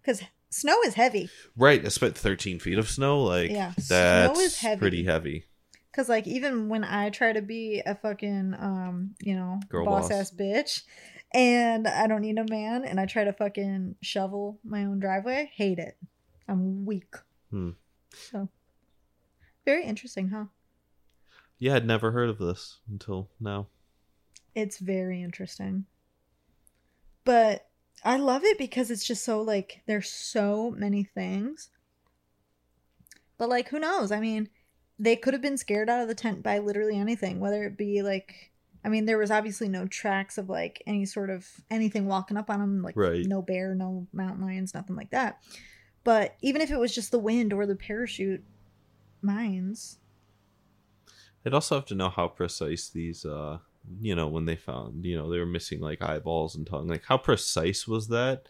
[0.00, 1.28] Because snow is heavy.
[1.56, 1.84] Right.
[1.84, 3.22] Especially 13 feet of snow.
[3.22, 4.78] Like, Yeah, snow that's is heavy.
[4.78, 5.46] pretty heavy.
[5.92, 10.08] Cause like even when I try to be a fucking um, you know, Girl boss,
[10.08, 10.12] boss.
[10.18, 10.82] ass bitch
[11.34, 15.50] and I don't need a man and I try to fucking shovel my own driveway,
[15.54, 15.96] hate it.
[16.48, 17.14] I'm weak.
[17.50, 17.70] Hmm.
[18.14, 18.48] So
[19.64, 20.44] very interesting, huh?
[21.60, 23.68] Yeah, I'd never heard of this until now.
[24.54, 25.84] It's very interesting.
[27.24, 27.68] But
[28.02, 31.68] I love it because it's just so like there's so many things.
[33.36, 34.10] But like who knows?
[34.10, 34.48] I mean,
[34.98, 38.02] they could have been scared out of the tent by literally anything, whether it be
[38.02, 38.50] like
[38.82, 42.48] I mean, there was obviously no tracks of like any sort of anything walking up
[42.48, 43.26] on them, like Right.
[43.26, 45.42] no bear, no mountain lions, nothing like that.
[46.04, 48.42] But even if it was just the wind or the parachute
[49.20, 49.98] mines,
[51.42, 53.58] They'd also have to know how precise these, uh,
[54.00, 56.88] you know, when they found, you know, they were missing like eyeballs and tongue.
[56.88, 58.48] Like, how precise was that?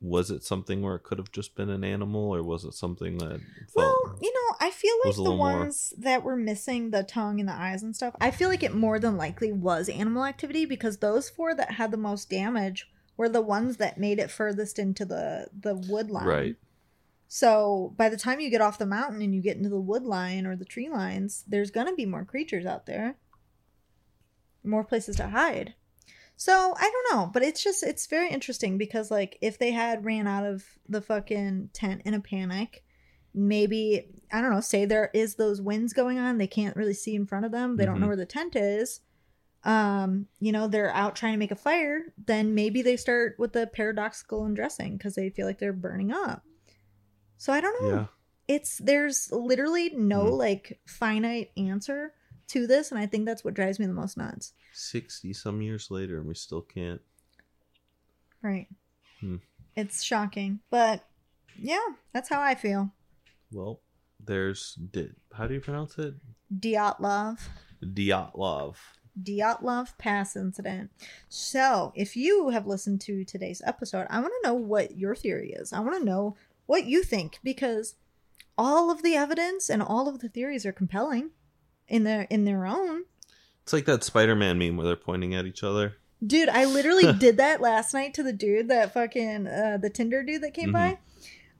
[0.00, 3.16] Was it something where it could have just been an animal, or was it something
[3.18, 3.40] that
[3.72, 3.96] felt?
[4.04, 7.40] Well, you know, I feel like the little more- ones that were missing the tongue
[7.40, 10.66] and the eyes and stuff, I feel like it more than likely was animal activity
[10.66, 14.78] because those four that had the most damage were the ones that made it furthest
[14.78, 16.26] into the the wood line.
[16.26, 16.56] Right.
[17.28, 20.04] So by the time you get off the mountain and you get into the wood
[20.04, 23.16] line or the tree lines, there's gonna be more creatures out there.
[24.62, 25.74] More places to hide.
[26.36, 30.04] So I don't know, but it's just it's very interesting because like if they had
[30.04, 32.84] ran out of the fucking tent in a panic,
[33.32, 37.14] maybe I don't know, say there is those winds going on, they can't really see
[37.14, 38.10] in front of them, they don't know Mhm.
[38.10, 39.00] where the tent is.
[39.62, 43.52] Um, you know, they're out trying to make a fire, then maybe they start with
[43.52, 46.44] the paradoxical undressing because they feel like they're burning up.
[47.44, 48.06] So I don't know Yeah.
[48.48, 50.38] it's there's literally no Mhm.
[50.38, 52.14] like finite answer
[52.48, 55.90] to this and i think that's what drives me the most nuts Sixty some years
[55.90, 57.02] later, and we still can't.
[58.42, 58.68] right
[59.20, 59.36] Hmm.
[59.76, 61.06] it's shocking but
[61.58, 61.84] yeah
[62.14, 62.92] that's how i feel
[63.52, 63.82] Well,
[64.18, 66.14] there's did how do you pronounce it?
[66.50, 67.40] Dyatlov
[67.82, 68.76] Dyatlov.
[69.22, 70.90] Dyatlov Pass incident.
[71.28, 75.52] So, if you have listened to today's episode, I want to know what your theory
[75.52, 75.72] is.
[75.72, 76.36] I want to know
[76.66, 77.94] what you think because
[78.56, 81.30] all of the evidence and all of the theories are compelling
[81.88, 83.04] in their in their own.
[83.62, 85.96] It's like that Spider-Man meme where they're pointing at each other.
[86.24, 90.22] Dude, I literally did that last night to the dude that fucking uh the Tinder
[90.22, 90.98] dude that came by.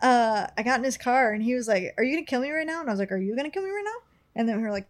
[0.01, 2.41] Uh I got in his car and he was like, "Are you going to kill
[2.41, 4.07] me right now?" And I was like, "Are you going to kill me right now?"
[4.37, 4.87] And then we were like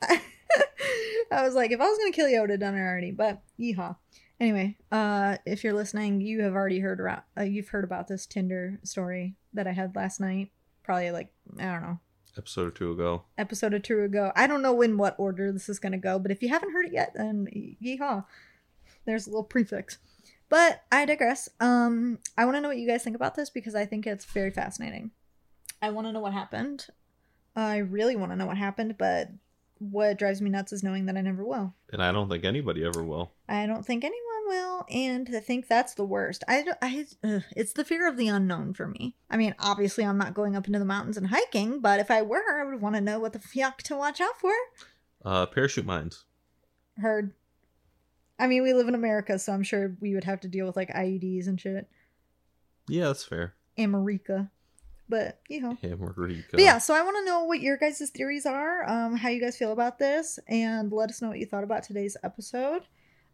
[1.31, 2.81] I was like, if I was going to kill you, I would have done it
[2.81, 3.95] already, but yeehaw.
[4.41, 8.25] Anyway, uh if you're listening, you have already heard about uh, you've heard about this
[8.25, 10.49] Tinder story that I had last night.
[10.83, 11.99] Probably like, I don't know,
[12.35, 13.23] Episode or two ago.
[13.37, 14.31] episode or two ago.
[14.35, 16.71] I don't know in what order this is going to go, but if you haven't
[16.71, 17.47] heard it yet, then
[17.79, 18.25] yeehaw.
[19.05, 19.99] There's a little prefix.
[20.49, 21.47] But I digress.
[21.59, 24.25] Um, I want to know what you guys think about this because I think it's
[24.25, 25.11] very fascinating.
[25.83, 26.87] I want to know what happened.
[27.55, 29.29] I really want to know what happened, but
[29.79, 31.73] what drives me nuts is knowing that I never will.
[31.91, 33.31] And I don't think anybody ever will.
[33.49, 36.43] I don't think anyone will, and I think that's the worst.
[36.47, 39.15] I, I ugh, it's the fear of the unknown for me.
[39.29, 42.21] I mean, obviously, I'm not going up into the mountains and hiking, but if I
[42.21, 44.51] were, I would want to know what the fuck to watch out for.
[45.23, 46.25] Uh, parachute mines.
[46.97, 47.33] Heard.
[48.37, 50.75] I mean, we live in America, so I'm sure we would have to deal with
[50.75, 51.87] like IEDs and shit.
[52.89, 53.53] Yeah, that's fair.
[53.77, 54.51] America.
[55.07, 55.77] But, you know.
[55.83, 56.43] America.
[56.51, 59.39] But yeah, so I want to know what your guys' theories are, um, how you
[59.39, 62.83] guys feel about this, and let us know what you thought about today's episode.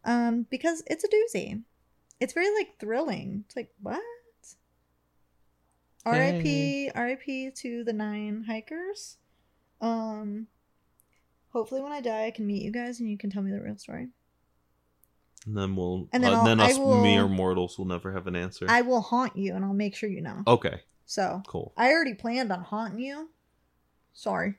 [0.08, 1.62] Um, because it's a doozy.
[2.18, 3.44] It's very like thrilling.
[3.46, 4.00] It's like, what?
[6.06, 6.90] R.I.P.
[6.94, 7.50] R.I.P.
[7.50, 9.18] to the nine hikers.
[9.80, 10.46] Um
[11.50, 13.60] hopefully when I die I can meet you guys and you can tell me the
[13.60, 14.08] real story.
[15.46, 16.08] And then we'll.
[16.12, 18.66] And then uh, then us will- mere mortals will never have an answer.
[18.68, 20.42] I will haunt you and I'll make sure you know.
[20.46, 20.80] Okay.
[21.04, 21.72] So Cool.
[21.76, 23.30] I already planned on haunting you.
[24.12, 24.54] Sorry.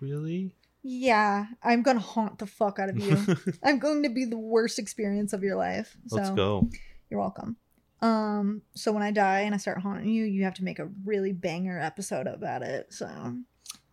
[0.00, 0.54] Really?
[0.86, 3.16] Yeah, I'm gonna haunt the fuck out of you.
[3.64, 5.96] I'm going to be the worst experience of your life.
[6.08, 6.68] So Let's go.
[7.10, 7.56] you're welcome.
[8.02, 10.90] Um, so when I die and I start haunting you, you have to make a
[11.06, 12.92] really banger episode about it.
[12.92, 13.08] So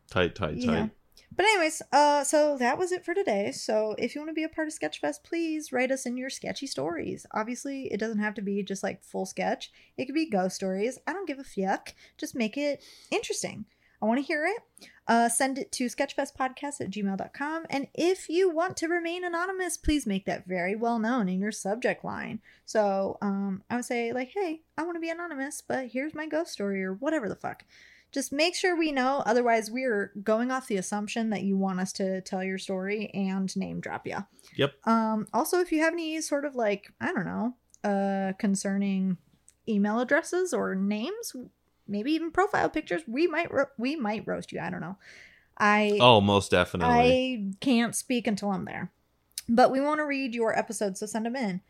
[0.10, 0.72] Tight, tight, Yeah.
[0.82, 0.90] tight.
[1.34, 3.54] But anyways, uh, so that was it for today.
[3.54, 6.30] So if you want to be a part of Sketchfest, please write us in your
[6.30, 7.26] sketchy stories.
[7.34, 9.72] Obviously, it doesn't have to be just like full sketch.
[9.98, 11.00] It could be ghost stories.
[11.08, 11.94] I don't give a fuck.
[12.18, 13.64] Just make it interesting.
[14.02, 14.88] I want to hear it.
[15.08, 17.66] Uh, send it to sketchfestpodcast at gmail.com.
[17.70, 21.52] And if you want to remain anonymous, please make that very well known in your
[21.52, 22.40] subject line.
[22.66, 26.28] So um, I would say, like, hey, I want to be anonymous, but here's my
[26.28, 27.66] ghost story or whatever the fuck
[28.14, 31.94] just make sure we know otherwise we're going off the assumption that you want us
[31.94, 34.18] to tell your story and name drop you
[34.58, 34.74] Yep.
[34.86, 39.18] um also if you have any sort of like i don't know uh concerning
[39.68, 41.34] email addresses or names
[41.88, 44.98] maybe even profile pictures we might ro- we might roast you i don't know
[45.58, 46.90] i Oh, most definitely.
[46.94, 48.92] I can't speak until I'm there.
[49.50, 51.62] But we want to read your episodes, so send them in.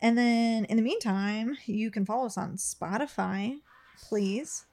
[0.00, 3.60] And then in the meantime, you can follow us on Spotify,
[4.02, 4.66] please.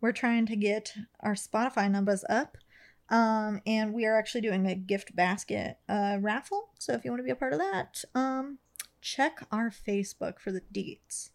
[0.00, 2.56] we're trying to get our Spotify numbers up.
[3.10, 6.70] Um, and we are actually doing a gift basket uh, raffle.
[6.78, 8.58] So if you want to be a part of that, um,
[9.00, 11.30] check our Facebook for the deets.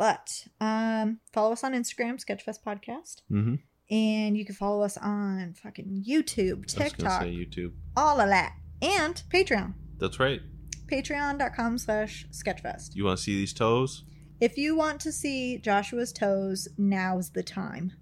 [0.00, 3.16] But um, follow us on Instagram, Sketchfest Podcast.
[3.30, 3.56] Mm-hmm.
[3.94, 7.72] And you can follow us on fucking YouTube, TikTok, YouTube.
[7.98, 8.54] all of that.
[8.80, 9.74] And Patreon.
[9.98, 10.40] That's right.
[10.90, 12.94] Patreon.com slash Sketchfest.
[12.96, 14.04] You want to see these toes?
[14.40, 17.92] If you want to see Joshua's toes, now's the time.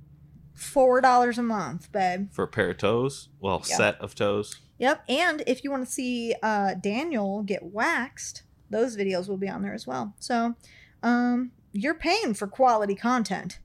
[0.54, 2.28] Four dollars a month, babe.
[2.30, 3.28] For a pair of toes?
[3.40, 3.76] Well, Yeah.
[3.76, 4.60] set of toes.
[4.78, 5.02] Yep.
[5.08, 9.62] And if you want to see uh, Daniel get waxed, those videos will be on
[9.62, 10.14] there as well.
[10.20, 10.54] So,
[11.02, 13.60] um, you're paying for quality content.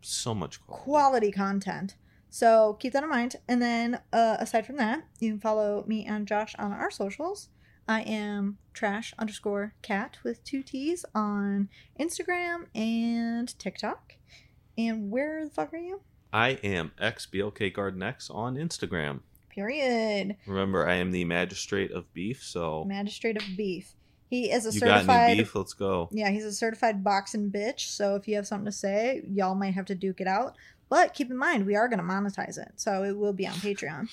[0.00, 0.82] So much quality.
[0.84, 1.96] Quality content.
[2.28, 3.36] So keep that in mind.
[3.48, 7.48] And then, uh, aside from that, you can follow me and Josh on our socials.
[7.88, 11.68] I am trash underscore cat with two T's on
[12.00, 14.14] Instagram and TikTok.
[14.76, 16.00] And where the fuck are you?
[16.32, 19.20] I am XBLK Garden X on Instagram.
[19.48, 20.36] Period.
[20.46, 23.94] Remember, I am the magistrate of beef, so Magistrate of beef.
[24.28, 25.36] He is a you got any certified.
[25.36, 25.54] beef?
[25.54, 26.08] Let's go.
[26.10, 27.80] Yeah, he's a certified boxing bitch.
[27.80, 30.56] So if you have something to say, y'all might have to duke it out.
[30.88, 33.54] But keep in mind, we are going to monetize it, so it will be on
[33.54, 34.08] Patreon.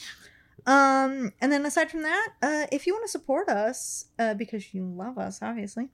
[0.66, 4.74] Um, and then aside from that, uh, if you want to support us, uh, because
[4.74, 5.90] you love us, obviously,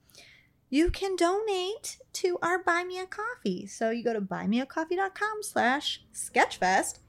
[0.70, 3.66] you can donate to our Buy Me a Coffee.
[3.66, 7.00] So you go to buymeacoffee.com slash sketchfest,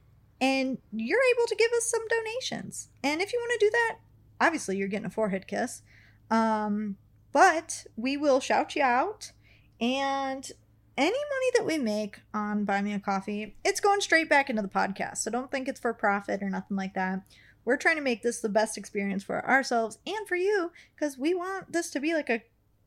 [0.41, 2.89] and you're able to give us some donations.
[3.03, 3.97] And if you want to do that,
[4.41, 5.83] obviously you're getting a forehead kiss.
[6.31, 6.95] Um,
[7.31, 9.31] but we will shout you out
[9.79, 10.49] and
[10.97, 14.61] any money that we make on buy me a coffee it's going straight back into
[14.61, 15.17] the podcast.
[15.17, 17.21] So don't think it's for profit or nothing like that.
[17.63, 21.33] We're trying to make this the best experience for ourselves and for you because we
[21.33, 22.41] want this to be like a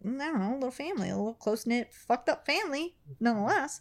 [0.04, 3.80] i don't know little family a little close-knit fucked up family nonetheless.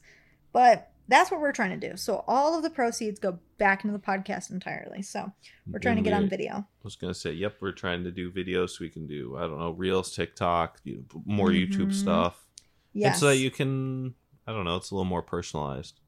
[0.52, 3.96] But that's what we're trying to do so all of the proceeds go back into
[3.98, 5.32] the podcast entirely so
[5.72, 8.32] we're trying to get on video I was gonna say, yep, we're trying to do
[8.32, 11.68] videos so we can do I don't know reels, TikTok, you know, more Mhm.
[11.70, 12.46] YouTube stuff,
[12.94, 14.16] yes and so that you can
[14.48, 16.00] I don't know, it's a little more personalized.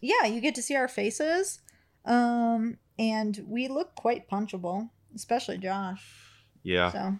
[0.00, 1.60] yeah, you get to see our faces.
[2.04, 6.04] Um, and we look quite punchable, especially Josh.
[6.62, 7.18] Yeah, So,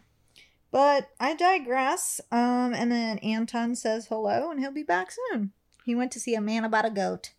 [0.70, 2.20] but I digress.
[2.30, 5.52] Um, and then Anton says hello, and he'll be back soon.
[5.88, 7.32] He went to see a man about a goat.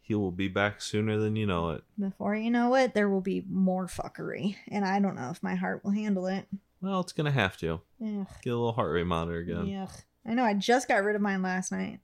[0.00, 1.84] he will be back sooner than you know it.
[1.96, 5.54] Before you know it, there will be more fuckery, and I don't know if my
[5.54, 6.48] heart will handle it.
[6.80, 9.88] Well, it's gonna have to Ugh, get a little heart rate monitor again.
[10.26, 10.42] I know.
[10.42, 12.00] I just got rid of mine last night,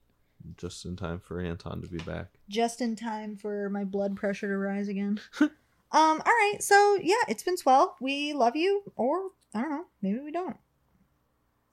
[0.57, 2.29] just in time for Anton to be back.
[2.49, 5.19] just in time for my blood pressure to rise again.
[5.41, 5.51] um.
[5.91, 6.59] All right.
[6.61, 7.97] So yeah, it's been swell.
[8.01, 9.87] We love you, or I don't know.
[10.01, 10.59] Maybe we don't.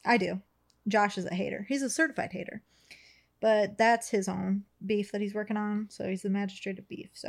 [0.03, 0.41] I do.
[0.87, 1.67] Josh is a hater.
[1.69, 2.63] He's a certified hater.
[3.45, 5.85] But that's his own beef that he's working on.
[5.91, 7.11] So he's the magistrate of beef.
[7.13, 7.27] So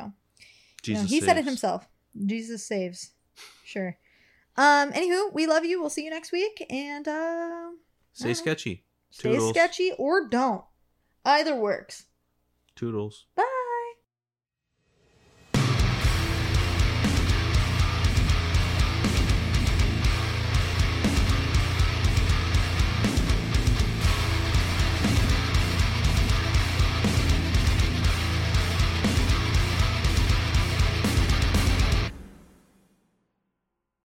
[0.87, 1.87] you know, Jesus, he said it himself.
[2.25, 3.11] Jesus saves.
[3.67, 3.99] Sure.
[4.57, 4.93] Um.
[4.93, 5.79] Anywho, we love you.
[5.79, 6.65] We'll see you next week.
[6.71, 7.69] And uh,
[8.15, 8.85] Stay sketchy.
[9.11, 9.51] stay Toodles.
[9.51, 10.65] sketchy or don't.
[11.23, 12.07] Either works.
[12.77, 13.27] Toodles.
[13.35, 13.45] Bye.